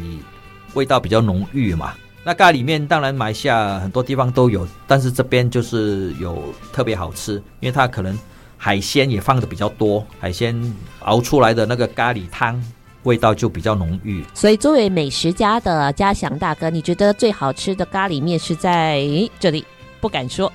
[0.74, 1.94] 味道比较浓郁嘛。
[2.22, 6.40] 那咖喱面当然马来西亚很多地方都有，但是这边就是有
[6.72, 8.16] 特别好吃，因为它可能
[8.56, 10.56] 海鲜也放的比较多，海鲜
[11.00, 12.64] 熬出来的那个咖喱汤
[13.04, 14.24] 味道就比较浓郁。
[14.34, 19.04] 所以作为美食家的嘉祥大哥，你觉得最好吃的咖喱面是在
[19.38, 19.64] 这里？
[20.00, 20.52] 不敢说。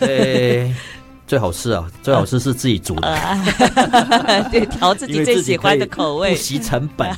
[0.00, 0.74] 对
[1.26, 1.90] 最好吃啊！
[2.02, 7.10] 最好吃是自己煮的，呃、 对，调自己最喜欢的口味，不惜成本。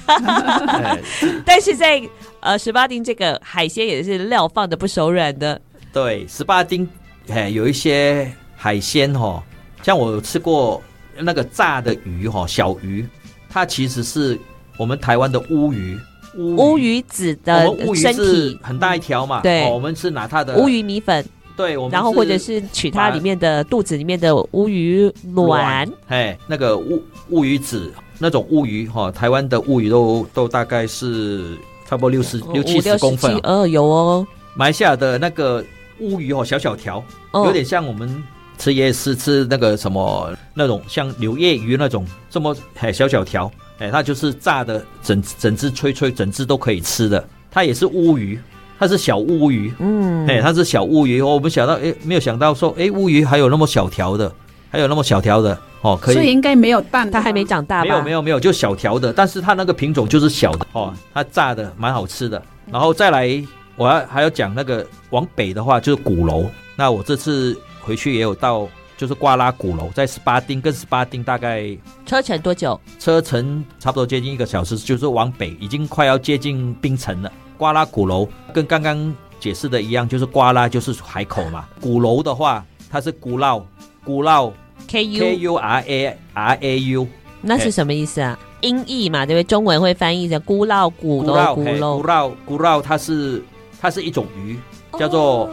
[1.44, 2.00] 但是在
[2.38, 5.60] 呃十八丁这个海鲜也是料放的不手软的。
[5.92, 6.88] 对，十八丁
[7.28, 9.42] 哎，有一些海鲜哈、哦，
[9.82, 10.80] 像我有吃过
[11.18, 13.04] 那个炸的鱼哈，小鱼，
[13.48, 14.38] 它其实是
[14.76, 15.98] 我们台湾的乌鱼，
[16.36, 18.58] 乌鱼，乌鱼子的身体。
[18.62, 21.24] 很大一条嘛，对、哦，我们是拿它的乌鱼米粉。
[21.56, 31.56] 对，我们然后或者是取它里面的肚子里面的乌鱼卵，哎，那个乌乌鱼子那种乌鱼哈，台湾的乌鱼都都大概是
[31.86, 34.26] 差不多六十六七十公分，呃，有哦。
[34.56, 35.64] 埋下的那个
[36.00, 37.00] 乌鱼哦，小小条，
[37.32, 38.22] 有点像我们
[38.58, 48.38] 吃夜市吃那个什么那种像柳叶鱼那种这么哎小小条，哎，它就是炸的整整只吹吹，整只都可以吃的，它也是乌鱼。
[48.76, 51.22] 它是小乌鱼，嗯，哎，它是小乌鱼。
[51.22, 54.30] 我们想到，哎，没有想到说，哎，乌鱼还有那么小条的，
[54.68, 56.14] 还有那么小条的，哦，可以。
[56.14, 57.88] 所以应该没有蛋，它还没长大吧？
[57.88, 59.12] 没有，没有，没有，就小条的。
[59.12, 62.42] 但是它那个品种就是小的，哦，它炸的蛮好吃的。
[62.70, 63.42] 然后再来
[63.76, 66.44] 我要还要讲那个往北的话就是鼓楼。
[66.74, 71.76] 那我这次回去也有到，就是瓜拉鼓楼，在斯巴丁跟斯巴丁大概
[72.06, 72.80] 车程多久？
[72.98, 77.32] 车程差不多接近一个小时，就是往北，已经快要接近冰城了。
[77.56, 81.66] 瓜拉鼓楼跟刚刚解释的一样，就是瓜拉就是海口嘛。
[81.80, 83.60] 鼓楼的话，它是古老
[84.04, 84.50] 古老
[84.88, 87.06] K U K U R A R A U，
[87.40, 88.38] 那是什么意思啊？
[88.60, 89.44] 音译嘛，对不对？
[89.44, 93.42] 中文会翻译成古老古楼古楼古老古老，它是
[93.80, 94.58] 它是一种鱼，
[94.98, 95.50] 叫做、哦、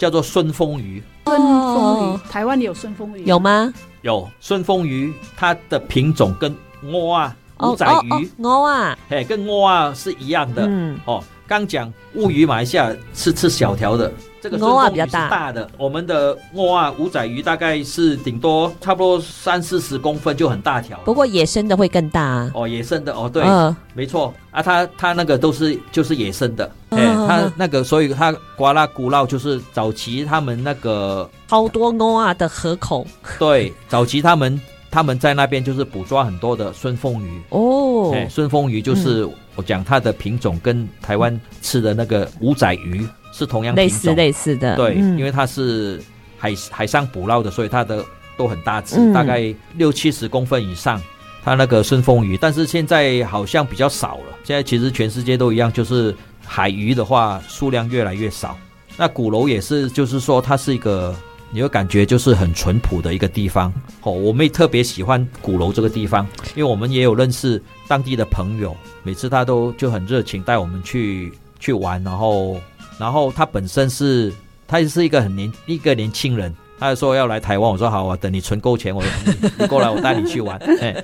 [0.00, 1.02] 叫做顺风鱼。
[1.26, 3.70] 顺风鱼，台湾有顺风鱼有吗？
[4.00, 6.56] 有顺风鱼，它的品种跟
[6.90, 8.30] 蛙啊乌仔鱼。
[8.38, 10.64] 乌啊，嘿，跟乌啊是一样的。
[10.66, 10.98] 嗯。
[11.04, 14.12] 哦，刚讲乌鱼，马来西亚是吃小条的。
[14.42, 22.50] 这个鳄啊比较大，大的，我们的鳄啊五仔鱼大概是顶多差不多三四十公分就很大条，不过野生的会更大啊。
[22.54, 24.32] 哦，野生的哦，对，呃、没错。
[24.50, 33.06] 啊，它它那个都是就是野生的，哎、呃，它那个所以它瓜拉古老就是早期他们那个好多鳄啊的河口，
[33.38, 34.58] 对，早期他们
[34.90, 43.06] 他们在那边就是捕捉很多的顺风鱼哦，哎，顺风鱼就是、嗯、我讲它的品种跟台湾吃的那个五仔鱼。
[43.32, 46.02] 是同样类似类似的，对，嗯、因为它是
[46.36, 48.04] 海海上捕捞的，所以它的
[48.36, 51.00] 都很大只，嗯、大概六七十公分以上。
[51.42, 54.36] 它那个顺风鱼，但是现在好像比较少了。
[54.42, 58.58] 现在其实全世界都一样，就是海鱼的话数量越来越少。
[58.96, 61.14] 那鼓楼也是，就是说它是一个，
[61.50, 63.72] 你会感觉就是很淳朴的一个地方。
[64.02, 72.60] 哦，我们也特别喜欢鼓楼这个地方，因为我们也有认识当地的朋友，每次他都就很热情带我们去去玩，然后。
[72.98, 74.30] 然后他本身是，
[74.68, 80.58] 他也是一个很年一个年轻人，他就说要来台湾，我说好啊，等你存够钱，我你，你过来，我带你去玩。
[80.82, 81.02] 哎，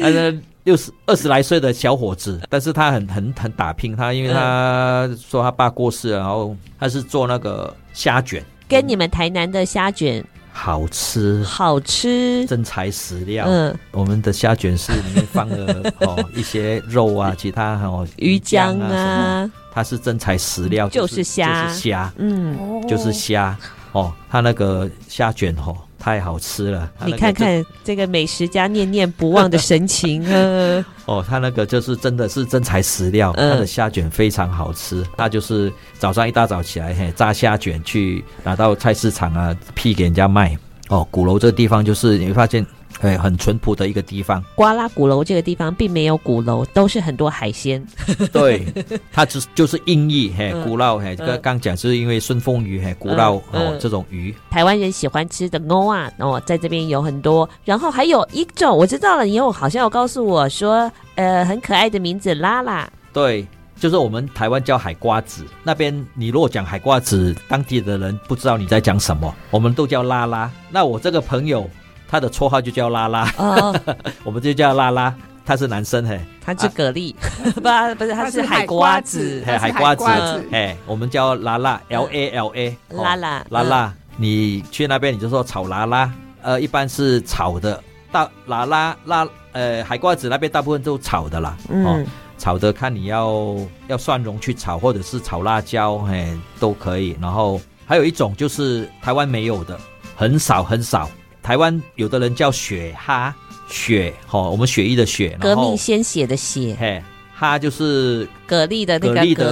[0.00, 13.44] 那个六十二十来岁的小伙子，但是他很很很打拼，他因为他说他爸过世了，然后他是做那个虾卷，跟你们台南的虾卷好吃，好吃，真材实料。
[13.46, 19.50] 嗯，我们的虾卷是里面放了 哦一些肉啊，其他哦鱼浆啊。
[19.70, 22.56] 它是真材实料，就是虾，就是虾，嗯，
[22.88, 23.54] 就是虾
[23.92, 24.10] 哦。
[24.30, 26.88] 它那个虾卷哦，太好吃了。
[27.04, 30.86] 你看看这个美食家念念不忘的神情啊！
[31.06, 35.04] 哦，他那个就是真的是真材实料，他的虾卷非常好吃。
[35.16, 40.56] 他就是早上一大早起来，嘿，炸虾卷去拿到菜市场啊，批给人家卖。
[40.90, 42.64] 哦，鼓楼这个地方就是你会发现。
[43.00, 44.42] 哎，很淳朴的一个地方。
[44.54, 47.84] 瓜拉鼓楼这个地方并没有鼓楼，都是很多海鲜。
[48.32, 48.66] 对，
[49.12, 54.34] 它只就是音译，嘿，鼓楼，嘿，刚刚讲是因为顺风鱼，嘿，鼓楼哦，这种鱼。
[54.50, 57.48] 台湾人喜欢吃的欧啊，哦，在这边有很多。
[57.64, 62.88] 然后还有一种我知道了，以后好像有告诉我说，呃，很可爱的名字拉拉。
[63.12, 63.46] 对，
[63.78, 70.50] 就是我们台湾叫海瓜子，那边你如果讲海瓜子，当地的人不知道你在讲什么，我们都叫拉拉。
[70.70, 71.68] 那我这个朋友。
[72.08, 73.74] 他的绰号就叫拉拉，哦、
[74.24, 75.14] 我们就叫拉拉。
[75.44, 77.14] 他是男生嘿，他是蛤蜊，
[77.62, 83.46] 啊、不 不是，他是海瓜子，海瓜子，哎，我们叫拉拉，L A L A，拉拉。
[83.50, 83.94] 拉拉。
[84.16, 86.10] 你去那边你就说炒拉拉，
[86.42, 92.04] 呃，一般是炒的，大拉拉拉，呃，海瓜子那边大部分都炒的啦，嗯、哦，
[92.38, 93.54] 炒的看你要
[93.86, 96.26] 要蒜蓉去炒，或者是炒辣椒，嘿，
[96.58, 97.16] 都可以。
[97.20, 99.78] 然后还有一种就是台湾没有的，
[100.16, 101.08] 很少很少。
[101.46, 103.32] 台湾有的人叫雪蛤，
[103.68, 107.00] 雪哈，我们血液的血，革命鲜血的血，嘿，
[107.32, 109.44] 哈就是蛤蜊的那个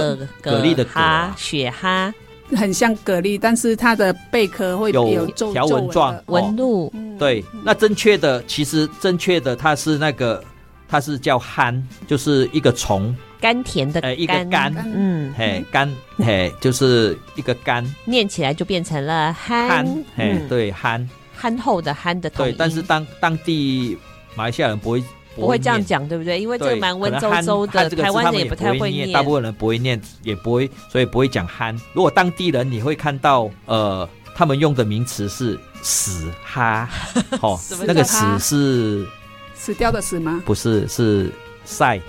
[0.43, 2.13] 蛤蛤蜊的蛤，雪蛤
[2.53, 6.91] 很像蛤蜊，但是它的贝壳会有条纹状纹路。
[7.17, 10.43] 对，那正确的其实正确的它是那个，
[10.89, 21.07] 它是叫憨，就是一个虫，甘甜的，呃，一个甘，嗯，嘿，甘，嘿，就是一个甘，念起来就变成了憨，嘿，对，蚶。
[21.35, 23.97] 憨厚的憨的对，但是当当地
[24.35, 25.03] 马来西亚人不会
[25.35, 26.39] 不会这样讲，对不对？
[26.39, 31.75] 因为这个蛮温州州的，台湾人也不太会念，大部分人不会念，也不会，所以不会讲憨。
[31.93, 36.89] 如果当地人，你会看到，呃，他们用的名词是死哈，
[37.41, 39.05] 哦，那个死是
[39.53, 40.41] 死掉的死吗？
[40.45, 41.29] 不是，是
[41.65, 41.99] 晒。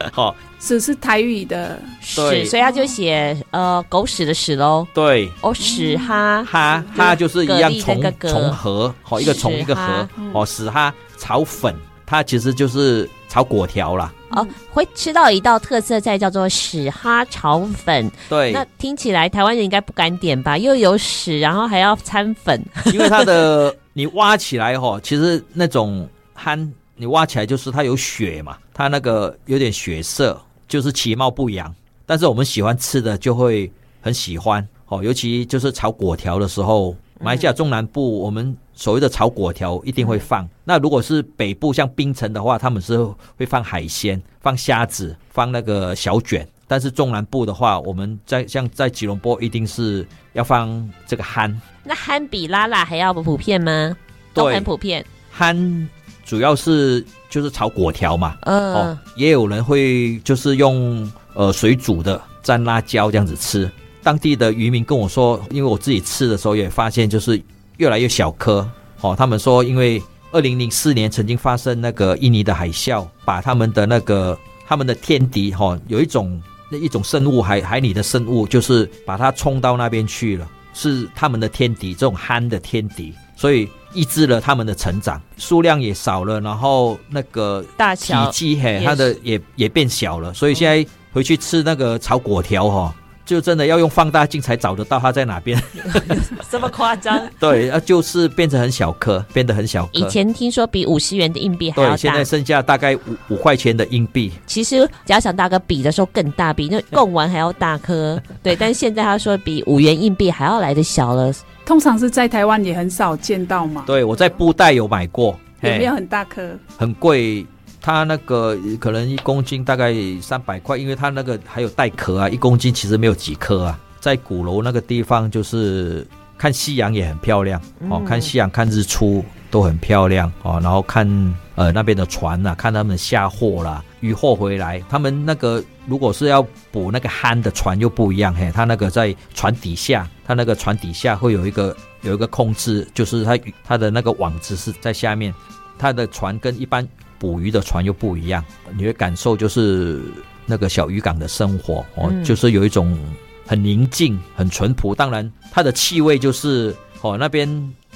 [0.12, 4.86] 好，屎是台语的屎，所以他就写呃狗屎的屎喽。
[4.94, 11.74] 对，哦屎哈哈哈就是一样重重合，好一个重一个合，哦屎哈炒粉，
[12.06, 14.12] 它其实就是炒果条啦。
[14.30, 18.10] 哦，会吃到一道特色菜叫做屎哈炒粉。
[18.28, 20.56] 对，那听起来台湾人应该不敢点吧？
[20.56, 22.64] 又有屎，然后还要掺粉，
[22.94, 26.72] 因为它的你挖起来哈，其实那种憨。
[27.00, 30.38] 你挖起来就是它有血嘛，它那个有点血色，
[30.68, 31.74] 就是其貌不扬。
[32.04, 33.72] 但是我们喜欢吃的就会
[34.02, 40.46] 很喜欢哦，尤其就是炒粿条的时候，马来西亚中南部我们所谓的炒粿条一定会放。
[40.62, 42.98] 那如果是北部像槟城的话，他们是
[43.38, 46.46] 会放海鲜、放虾子、放那个小卷。
[46.68, 51.58] 但是中南部的话，我们在像在吉隆坡一定是要放这个憨。
[51.82, 53.96] 那憨比拉拉还要不普遍吗？
[54.34, 55.02] 都很普遍。
[55.32, 55.88] 憨
[56.30, 63.68] 主要是就是炒粿条嘛，嗯、哦，也有人会就是用呃水煮的蘸辣椒这样子吃。
[64.00, 67.42] 当地的渔民跟我说，因为我自己吃的时候也发现就是
[67.78, 68.64] 越来越小颗。
[69.00, 70.00] 哦，他们说因为
[70.30, 76.40] 二零零四年曾经发生那个印尼的海啸，把他们的那个他们的天敌哈、哦、有一种。
[76.72, 92.94] 那一种生物，海海里的生物，就是把它冲到那边去了，是他们的天敌，这种憨的天敌，所以抑制了他们的成长，数量也少了，然后那个大体积嘿，它的也也变小了，所以现在回去吃那个炒果条哈。
[93.26, 95.62] 就真的要用放大镜才找得到它在哪边，
[96.50, 97.16] 这么夸张？
[97.38, 99.90] 对，啊，就是变成很小颗，变得很小颗。
[99.92, 104.32] 以前听说比五十元的硬币还要大，对，现在剩下大概五五块钱的硬币。
[104.48, 108.20] 其实假想大哥比的时候更大，比那贡丸还要大颗。
[108.42, 111.32] 对，但是现在他说比五元硬币还要来的小了。
[111.70, 113.84] 通常是在台湾也很少见到嘛。
[113.86, 116.50] 对，我在布袋有买过，有没有很大颗？
[116.76, 117.46] 很贵。
[117.80, 123.78] 它那个可能一公斤大概三百块，因为它那个还有带壳啊，一公斤其实没有几颗啊。
[124.00, 126.04] 在鼓楼那个地方，就是
[126.36, 130.58] 看夕阳也很漂亮哦，看夕阳、看日出都很漂亮哦。
[130.60, 131.06] 然后看
[131.54, 136.40] 呃那边的船呐、啊，看他们下货啦，渔货回来，他们那个如果是要
[136.72, 145.34] 捕那个憨的船又不一样嘿，它那个在船底下，它那个船底下会有一个有一个控制，就是它它的那个网子是在下面，
[145.76, 146.88] 它的船跟一般。
[147.20, 148.42] 捕鱼的船又不一样，
[148.74, 150.00] 你会感受就是
[150.46, 152.98] 那个小渔港的生活哦，嗯、就是有一种
[153.46, 154.94] 很宁静、很淳朴。
[154.94, 157.46] 当然，它的气味就是哦，那边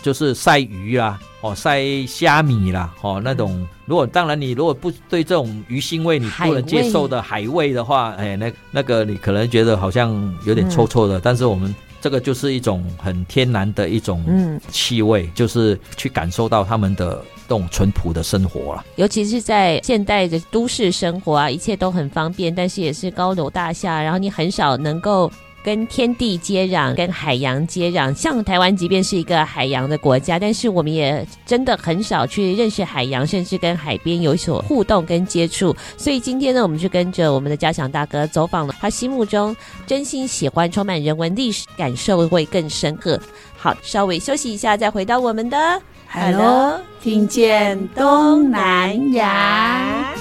[0.05, 3.67] 就是晒鱼啦，哦晒虾米啦，哦那种。
[3.87, 11.19] 如果当然你如果不对这种鱼腥味你不能接受的海味的话，哎，那那个你可能觉得好像有点臭臭的。
[11.19, 17.25] 嗯、但是我们这个就是一种很天然的一种气味，嗯、就是去感受到他们的。
[17.47, 25.31] 这种淳朴的生活了，尤其是在现代的都市生活啊，一切都很方便，但是也是高楼大厦，然后你很少能够
[25.65, 28.15] 跟天地接壤，跟海洋接壤。
[28.15, 35.75] 像台湾，即便是一个海洋的国家，但是我们也真的很少去认识海洋，甚至跟海边有所互动跟接触。
[35.97, 39.57] 所以今天呢，我们就跟着我们的嘉祥大哥走访了他心目中
[39.87, 43.19] 真心喜欢、充满人文历史感受会更深刻。
[43.57, 45.81] 好，稍微休息一下，再回到我们的。
[46.11, 50.15] Hello，听见东南亚。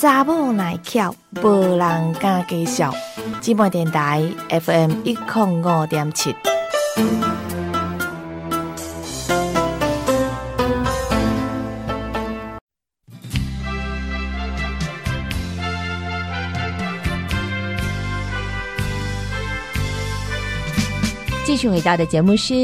[0.00, 2.90] 查某耐巧，无人敢介绍。
[3.42, 6.34] 姊妹电台 FM 一零五点七。
[21.44, 22.54] 继续回到的节目是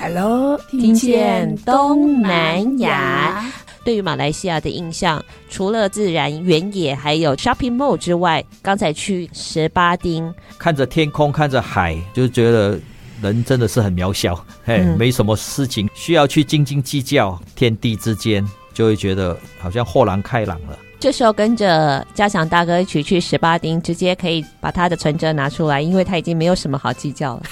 [0.00, 3.44] Hello，听见东南亚。
[3.84, 12.78] 对于马来西亚的印象，除了自然原野还有 shopping mall 之外，刚才去十八丁，看着天空，看着海，就觉得
[13.20, 20.78] 人真的是很渺小，嘿，嗯、没什么事情需要去斤斤计较，天地之间就会觉得好像豁然开朗了。
[21.02, 27.42] 这时候跟着嘉祥大哥一起去十八丁，直接可以把他的存折拿出来，因为他已经没有什么好计较了。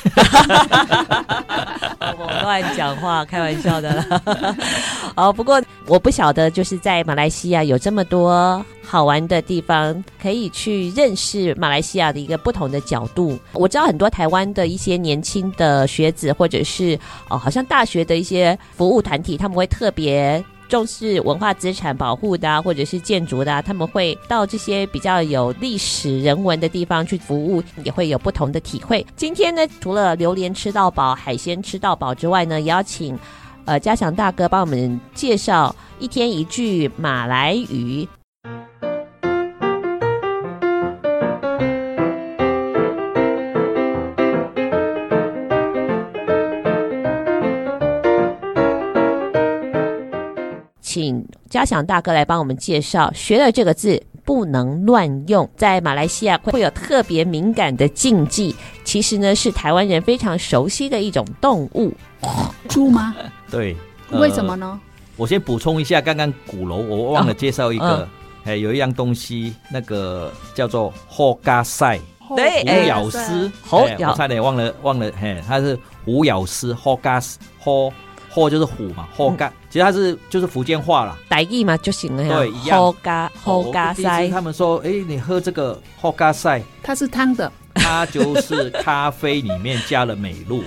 [2.16, 4.22] 我乱讲话，开玩笑的了。
[5.18, 13.36] 哦，不过我不晓得，就是在马来西亚有这么多好玩的地方，可以去认识马来西亚的一个不同的角度。
[13.52, 16.96] 我知道很多台湾的一些年轻的学子，或者是
[17.28, 20.40] 哦，好像大学的一些服务团体，他们会特别。
[20.70, 29.04] 重视文化资产保护的，或者是建筑的，他们会到这些比较有历史人文的地方去服务，也会有不同的体会。
[29.16, 33.18] 今天呢，除了榴莲吃到饱、海鲜吃到饱之外呢，也要请
[33.64, 38.06] 呃嘉祥大哥帮我们介绍一天一句马来语。
[50.90, 58.56] 请嘉祥大哥来帮我们介绍，学了这个字不能乱用，在马来西亚会有特别敏感的禁忌。
[58.82, 61.94] 其实呢，是台湾人非常熟悉的一种动物，
[62.68, 63.14] 猪吗？
[63.48, 63.76] 对，
[64.10, 64.80] 为什么呢？
[65.14, 68.08] 我先补充一下，刚刚鼓楼我忘了介绍一个，哦
[68.42, 72.00] 哎，有一样东西，那个叫做霍嘎塞，
[72.34, 77.92] 对，虎咬丝，我差点忘了忘了，嘿，它是虎咬丝，霍嘎斯，霍
[78.30, 90.62] 霍就是虎嘛，霍嘎，其实它是就是福建话啦，傣语嘛就行了呀，对，一样，霍嘎霍嘎塞，他们说，哎，你喝这个霍嘎塞，它是汤的，它就是咖啡里面加了美露，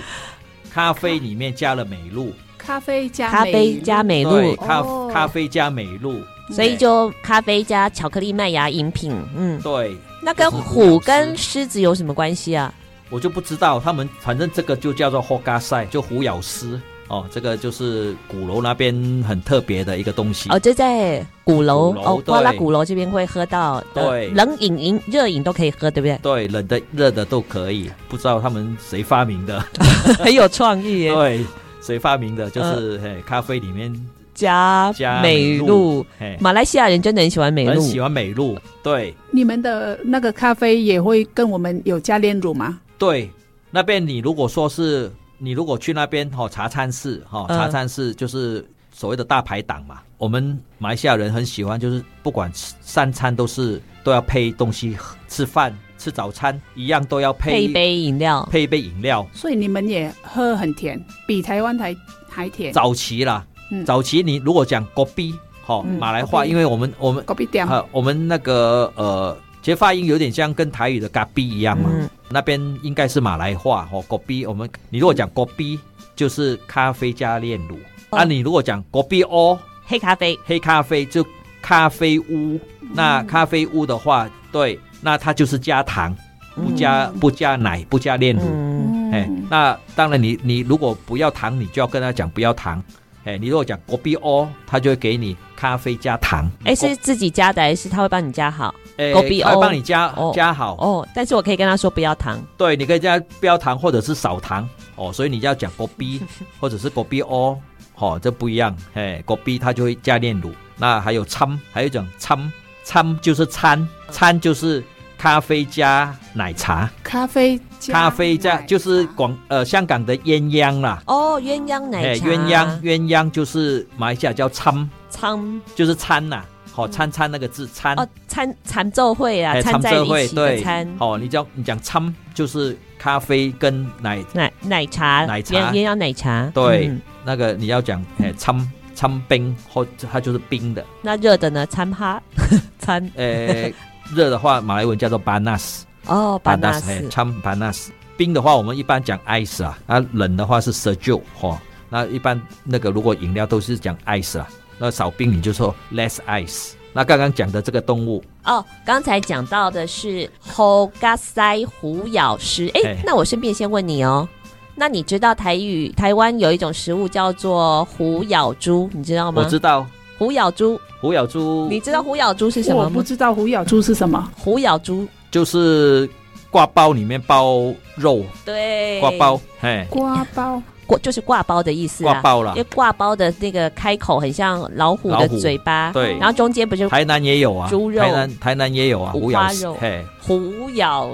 [0.70, 2.32] 咖啡里面加了美露。
[2.56, 6.18] 咖啡加咖啡加美露，咖咖啡加美露，
[6.50, 9.14] 所以就咖啡加巧克力麦芽饮品。
[9.36, 9.94] 嗯，对。
[10.22, 12.72] 那跟虎跟狮子有什么关系啊？
[13.10, 17.26] 我就不知道，他们反正这个就叫做霍嘎塞，就虎咬丝哦。
[17.30, 18.94] 这个就是鼓楼那边
[19.26, 20.58] 很特别的一个东西哦。
[20.58, 26.18] 就在鼓楼哦，瓜拉鼓楼这边会喝到，对，冷饮饮、热饮都可以喝，对不对？
[26.22, 27.90] 对，冷的、热的都可以。
[28.08, 29.60] 不知道他们谁发明的，
[30.18, 31.14] 很有创意耶。
[31.14, 31.44] 对。
[31.80, 32.48] 谁发明的？
[32.48, 33.94] 就是、呃、嘿，咖啡里面
[34.32, 36.02] 加加美露。
[36.40, 38.56] 马来西亚人真的很喜欢美露，很喜欢美露。
[38.82, 42.80] 对，你们的那个咖啡也会跟我们有加炼乳吗？
[42.96, 43.30] 对，
[43.70, 49.96] 那边你如果说是你如果去那边哈、哦、茶餐室哈、哦、茶餐室就是所谓的大排档嘛。
[49.96, 54.96] 呃、我们马来西亚人很喜欢，就是不管吃三餐都是都要配东西
[55.28, 55.76] 吃饭。
[55.96, 59.26] 吃早餐一样都要配配一杯饮料，配一杯饮料。
[59.32, 61.96] 所以你们也喝很甜，比台湾还
[62.28, 62.70] 还甜。
[62.74, 65.32] 早期啦，嗯、早期你如果讲国币，
[65.64, 69.34] 哈、哦，嗯、马来话，因为我们我们国币店，呃，我们那个呃，
[69.64, 71.88] 其实发音有点像跟台语的咖币一样嘛。
[71.90, 74.44] 嗯、那边应该是马来话，哦，咖逼。
[74.44, 75.80] 我们你如果讲咖逼，
[76.14, 77.78] 就是咖啡加炼乳。
[78.10, 81.26] 哦、啊，你如果讲咖逼哦，黑咖啡，黑咖啡就
[81.62, 82.60] 咖啡屋。
[82.82, 84.78] 嗯、那咖啡屋的话，对。
[85.00, 86.14] 那它就是加糖，
[86.54, 88.42] 不加不加奶，不加炼乳。
[88.44, 92.82] 嗯、哎，那当然你你如果不要糖，你就要跟他讲不要糖。
[93.24, 96.50] 哎，你如果讲国币哦，他就会给你咖啡加糖。
[96.64, 98.74] 哎，是自己加的还是他会帮你加好？
[98.96, 100.74] 哎，国币哦，他会帮你加、哦、加好。
[100.76, 102.42] 哦，但是我可以跟他说不要糖。
[102.56, 104.68] 对，你可以加不要糖或者是少糖。
[104.96, 106.20] 哦，所以你就要讲国币
[106.60, 107.58] 或者是国币哦。
[107.96, 108.76] 哦，这不一样。
[108.94, 110.52] 哎，国币他就会加炼乳。
[110.76, 112.52] 那还有掺，还有一种掺，
[112.84, 114.82] 掺就是掺，掺就是。
[115.16, 121.02] 咖啡加奶茶，咖啡咖啡加就是广呃香港的鸳鸯啦。
[121.06, 126.44] 哦，鸳鸯奶茶，鸳鸯鸳鸯就是马来西亚叫参参，就是参呐。
[126.74, 130.84] 好，参参那个字参哦，参参奏会啊，参在一起的参。
[130.98, 136.50] 哦，你叫你讲参就是咖啡跟奶奶奶茶奶茶鸳鸯奶茶。
[136.52, 136.90] 对，
[137.24, 140.84] 那个你要讲诶参参冰或它就是冰的。
[141.00, 141.64] 那热的呢？
[141.66, 142.20] 参哈
[142.80, 143.72] 参诶。
[144.12, 149.78] 热的话，马来文叫做 banas 哦，banas，参 banas 冰的话，我们一般讲 ice 啊。
[149.86, 151.56] 那冷的话是 sejuk 哈。
[151.88, 154.48] 那一般那个如果饮料都是讲 ice 啊。
[154.78, 156.72] 那少冰你就说 less ice。
[156.92, 162.70] 那刚刚讲的这个动物哦，刚才讲到的是 hogasai 虎咬狮。
[162.74, 164.28] 哎，嘿那我顺便先问你哦，
[164.76, 169.42] 那你知道台语台湾有一种食物叫做虎咬猪，你知道吗？
[169.42, 169.86] 我知道。
[170.16, 172.84] 虎咬猪，虎咬猪，你知道虎咬猪是什么吗？
[172.84, 174.30] 我不知道虎咬猪是什么。
[174.38, 176.08] 虎咬猪就是
[176.52, 182.12] 挂包里面包肉，对，挂包，嘿，挂包，挂就是挂包的意思啊。
[182.12, 191.10] 挂包了，因为挂包的那个开口很像老虎的嘴巴，对，然后中间不就台南也有啊，猪肉，台南台南也有啊，虎咬肉，嘿，虎咬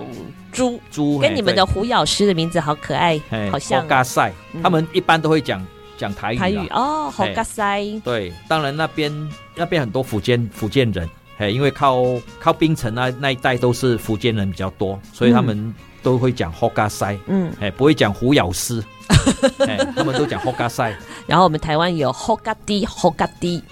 [0.52, 3.86] 猪，猪跟你们的虎咬师的名字好可爱，好像。
[3.86, 5.64] 嘎塞，他们一般都会讲。
[6.00, 7.84] 讲台语，台语哦，好嘎塞。
[8.02, 11.06] 对，当然那边那边很多福建福建人，
[11.36, 12.02] 嘿，因为靠
[12.38, 18.82] 靠槟城那那一带都是福建人比较多，所以他们都会讲好嘎塞，嗯，哎，不会讲虎咬狮，
[19.94, 20.94] 他们都讲好嘎塞。
[21.26, 23.62] 然后我们台湾有好嘎滴，好嘎滴。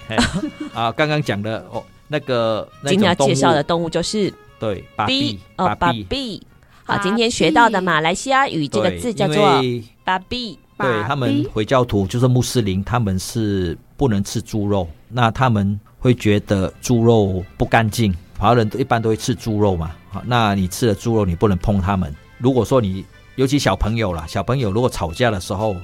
[0.73, 6.41] 啊，刚刚讲的哦，那个今天要介绍的动物就是对，巴比哦，巴比。
[6.83, 9.61] 好，今天学到的马来西亚语这个字叫做
[10.03, 10.57] 巴比。
[10.77, 18.15] 对，他们回教徒就是穆斯林，他们是不能吃猪肉，那他们会觉得猪肉不干净。
[18.39, 22.15] 华人一般都会吃猪肉嘛，好，那你吃了猪肉，你不能碰他们。
[22.37, 25.75] 如果说你，尤其小朋友啦，小朋友如果吵架的时候，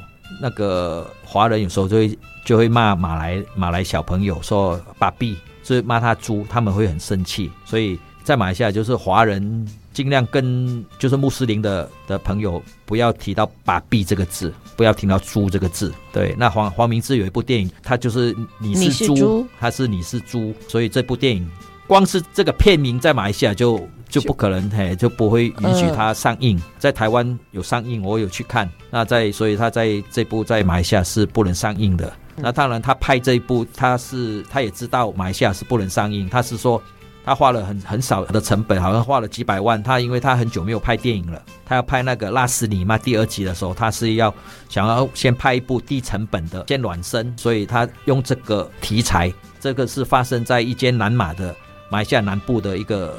[0.41, 7.51] 那个华人有时候就会就会骂马来马来小朋友说“爸比”，所以骂他猪，他们会很生气。
[7.65, 15.93] 所以在马来西亚，就是华人尽量跟就是穆斯林的的朋友不要提到“把币”这个字，不要提到“猪”这个字。
[16.13, 21.45] 对，那黄黄明志有一部电影，他就是你是猪，他是你是猪，所以这部电影
[21.87, 26.59] 光是这个片名在马来西亚就就不可能，嘿，就不会允许它上映。
[26.79, 28.69] 在台湾有上映，我有去看。
[28.89, 32.11] 那在所以他在这部在马来西亚是不能上映的。
[32.37, 36.27] 那当然，他拍这一部，他是他也知道马来西亚是不能上映。
[36.27, 36.81] 他是说，
[37.23, 39.81] 他花了很很少的成本，好像花了几百万。
[39.81, 44.33] 他因为他很久没有拍电影了，他要拍那个《拉斯尼嘛》第二集的时候，他是要
[44.67, 47.33] 想要先拍一部低成本的，先暖身。
[47.37, 51.55] 所以他用这个题材，这个是发生在一间南马的
[51.89, 53.17] 马来西亚南部的一个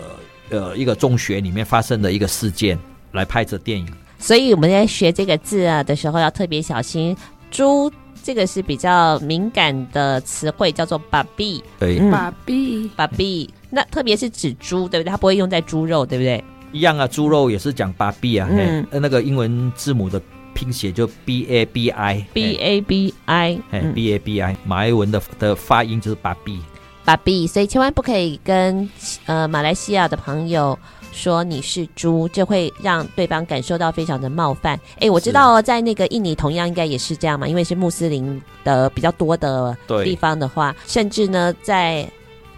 [0.51, 2.79] 呃一个中学里面发生的一个事件
[3.13, 3.87] 来拍这电影。
[4.19, 7.17] 所以我们在学这个字啊的时候要特别小心，
[7.51, 7.93] 猪。
[8.23, 11.63] 这个是比较敏感的词汇，叫做“把币”。
[11.79, 13.49] 对，把币，把币。
[13.71, 15.11] 那特别是指猪，对不对？
[15.11, 16.43] 它不会用在猪肉，对不对？
[16.73, 18.49] 一样啊，猪肉也是讲把币啊。
[18.51, 20.21] 嗯，那个英文字母的
[20.55, 24.57] 拼写就 B A B I，B A B I，B A B I。
[24.65, 26.61] 马来文的的发音就是把币，
[27.07, 27.47] 把币。
[27.47, 28.87] 所以千万不可以跟
[29.25, 30.79] 呃马来西亚的朋友。
[31.13, 34.79] 说你是猪，这会让对方感受到非常的冒犯。
[35.01, 42.07] 哎，我知道在那个印尼同样应该也是这样嘛，因为是穆斯林的比较多的地方的话，甚至呢，在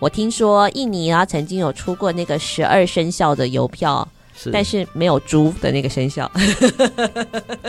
[0.00, 4.08] 我听说印尼啊曾经有出过那个十二生肖的邮票。
[4.40, 6.30] 是，但是没有猪的那个生肖，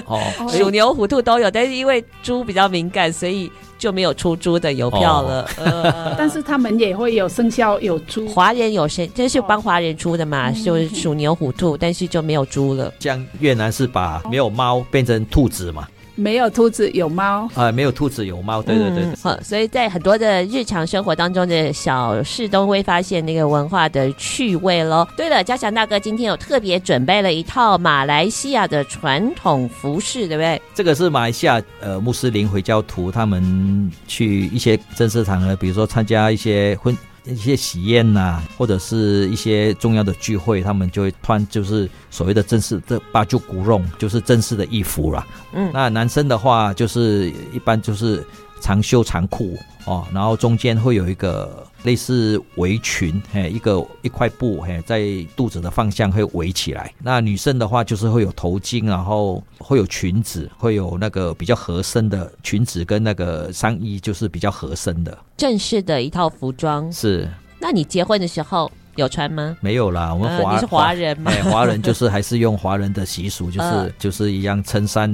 [0.06, 5.50] 哦， 鼠牛虎兔都有，但是因为猪比较敏感，所以就没有出猪的邮票了。
[5.58, 5.82] 哦。
[5.84, 12.94] 呃、但是他们也会有生肖有猪，华人有生，这是帮华人出的嘛，哦、就是鼠牛虎兔，但是就没有猪了。
[13.00, 15.88] 像越南是把没有猫变成兔子嘛。
[16.20, 17.72] 没有兔子，有猫啊、呃！
[17.72, 18.62] 没有兔子，有猫。
[18.62, 25.08] 对对对，对，好、嗯，所以在很多的日常生活当中的小事，都会发现那个文化的趣味喽。
[25.16, 30.62] 对了，嘉祥大哥今天有特别准备了一套马来西亚的传统服饰，对不对？
[30.76, 36.96] 这个是马来西亚呃穆斯林回教徒他们去一些正式场合，比如说参加一些婚。
[37.26, 45.28] 一些喜宴呐、啊，或者是一些重要的聚会，他们就会穿就是所谓的正式的八九古绒，就是正式的衣服啦。
[45.54, 48.26] 嗯，那男生的话就是一般就是
[48.62, 51.66] 长袖长裤哦，然后中间会有一个。
[51.84, 55.02] 类似围裙，嘿，一个一块布，嘿，在
[55.34, 56.94] 肚子的方向会围起来。
[57.02, 66.92] 那女生的话，就是会有头巾，然后会有裙子，会有那个比较合身的裙子跟那个上衣，就是比较合身的正式的一套服装。
[66.92, 67.30] 是。
[67.62, 69.56] 那你结婚的时候有穿吗？
[69.62, 75.10] 没有啦，我们华、呃、你是华人嘛，华人就是还是用华人的习俗，就是、 呃、就是一样衬衫、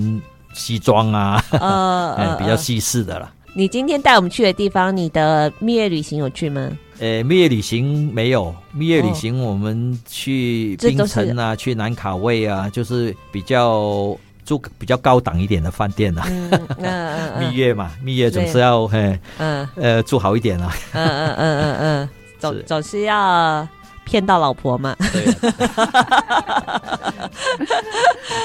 [0.56, 3.32] 西装啊，呃，呃 比较西式的啦。
[3.54, 6.70] 你今天带我们去的地方，你的蜜月旅行有去吗？
[7.00, 8.54] 呃，蜜月旅行没有。
[8.74, 16.26] 蜜月旅行我们去冰城啊，去南卡位啊，就是比较住比较高档一点的饭店啊。
[16.30, 16.50] 嗯
[16.80, 20.74] 嗯嗯、蜜月嘛，蜜月总是要嘿，嗯呃住好一点啊。
[20.94, 23.68] 嗯嗯嗯嗯嗯，总 总是要。
[24.06, 24.96] 骗到老婆嘛？
[25.12, 25.26] 对，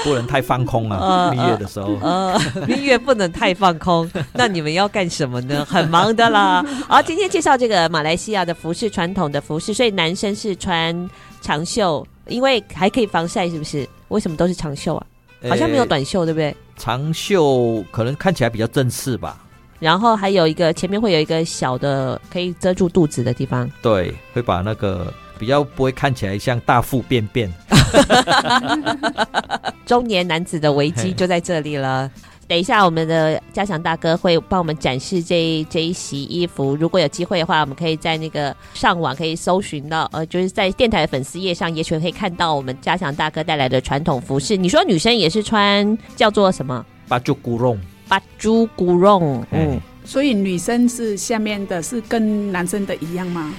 [0.03, 1.31] 不能太放空啊！
[1.31, 2.37] 蜜月的时候，呃，
[2.67, 4.09] 蜜月不能太放空。
[4.33, 5.63] 那你们要干什么呢？
[5.63, 6.65] 很忙的啦。
[6.89, 11.09] 好，今天介绍这个马来西亚的服饰，传统的服饰，所以男生是穿
[11.39, 13.87] 长袖，因为还可以防晒，是不是？
[14.09, 15.05] 为什么都是长袖啊？
[15.47, 16.55] 好像没有短袖，对不对？
[16.77, 19.37] 长袖可能看起来比较正式吧。
[19.79, 23.69] 然后还有一个前面会有一个小的可以遮住肚子的地方。
[23.81, 25.13] 对，会把那个。
[25.41, 27.51] 比较不会看起来像大腹便便，
[29.87, 32.09] 中年男子的危机就在这里了。
[32.47, 36.75] 等一下，我们的嘉祥大哥会帮我们展示这一这一袭衣服。
[36.75, 44.55] 如果有机会的话，我们可以在那个上网可以搜寻到，呃，就是在电台的粉丝页上，也许可以看到我们嘉祥大哥带来的传统服饰。
[44.55, 46.85] 你说女生也是穿叫做什么？
[47.07, 49.43] 巴珠古隆，巴珠古绒。
[49.49, 53.51] 嗯，所以女生是下面的是跟男生的一样吗？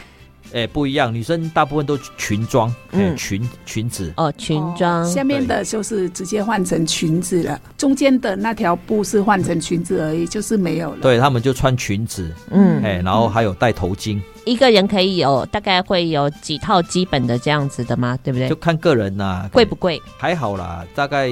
[0.52, 10.98] 哎，不一样，女生大部分都裙装，嗯，裙裙子哦，裙装，下面的就是直接换成裙子了，中间的那条布是换成裙子而已，就是没有了。
[11.00, 14.20] 对，他们就穿裙子，嗯，哎，然后还有戴头巾。
[14.44, 18.18] 一个人可以有大概会有几套基本的这样子的吗？
[18.24, 18.48] 对不对？
[18.48, 20.02] 就看个人啦，贵不贵？
[20.18, 21.30] 还好啦，大概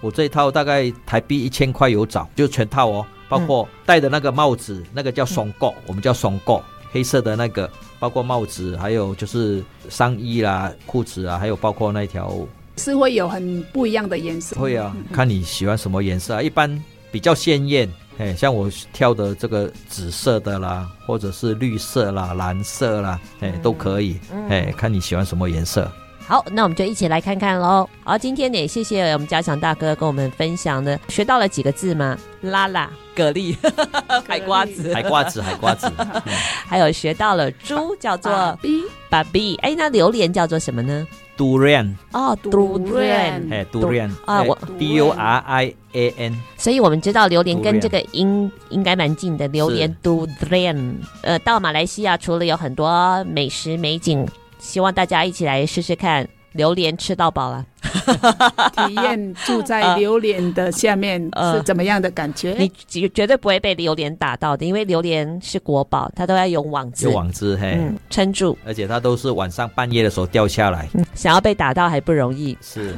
[0.00, 6.64] 我这一套大概台币一千块有找，就全套哦，包括戴的那个帽子，那个叫松果，我们叫松果，
[6.98, 7.70] 黑色的那个。
[8.00, 12.32] 包括帽子，还有就是上衣啦、裤子啊，还有包括那条，
[12.76, 14.54] 是会有很不一样的颜色。
[14.54, 16.40] 会啊，看你喜欢什么颜色啊。
[16.40, 16.70] 一般
[17.10, 17.88] 比较鲜艳，
[18.18, 24.16] 哎，像我跳的这个紫色的啦，或者是绿色啦、蓝色啦，哎，都可以。
[24.48, 25.90] 哎，看你喜欢什么颜色。
[26.28, 27.88] 好，那我们就一起来看看喽。
[28.04, 32.18] 好，今天呢，也谢谢我们嘉祥大哥跟我们分享的，学到了几个字吗？
[32.42, 33.56] 拉拉、蛤蜊、
[34.28, 35.90] 海瓜子、海瓜子、海瓜子，
[36.68, 41.06] 还有学到了猪叫做 b b b 哎，那榴莲叫做什么呢
[41.38, 41.94] ？durian。
[42.12, 44.10] 哦，durian，哎，durian。
[44.26, 50.96] 啊，我 d u r i a n，所以我们知道榴莲跟这个音应该蛮近的，榴莲 durian。
[51.22, 54.28] 呃，到马来西亚除了有很多美食美景，
[54.68, 57.64] 希望大家一起来试试看榴莲吃到饱了。
[58.76, 61.20] 体验住在榴莲的下面
[61.52, 62.54] 是怎么样的感觉？
[62.58, 72.56] 你绝绝对不会被榴莲打到的，因为榴莲是国宝，它都要用网子，用网子嘿，嗯，撑住，而且它都是晚上半夜的时候掉下来，嗯，想要被打到还不容易。
[72.60, 72.94] 是，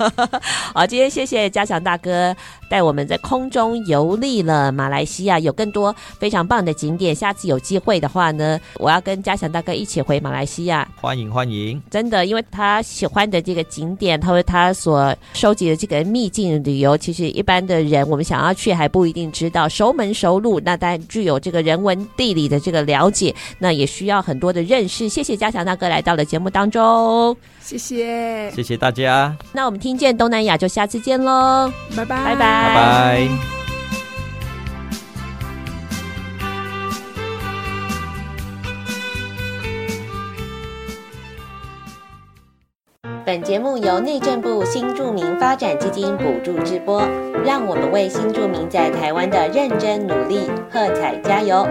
[0.72, 2.34] 好，今天谢谢嘉祥大哥
[2.70, 7.14] 带我们在空中游历了马来西亚，有更多非常棒的景点。
[7.14, 14.05] 下次有机会的话呢，我要跟嘉祥大哥一起回马来西亚，欢迎欢迎，真的，因为他喜欢的这个景点。
[14.20, 25.08] 他说他所收集的这个秘境旅游，其实一般的人我们想要去还不一定知道，熟门熟路，那当然具有这个人文地理的这个了解，那也需要很多的认识。
[25.08, 29.34] 谢谢嘉祥大哥来到了节目当中，谢谢，谢谢大家。
[29.52, 33.65] 那我们听见东南亚就下次见喽，拜拜，拜拜，拜拜。
[43.26, 47.02] 本节目由内政部新住民发展基金补助直播，
[47.44, 51.66] 让我们为新住民在台湾的认真努力喝彩加油。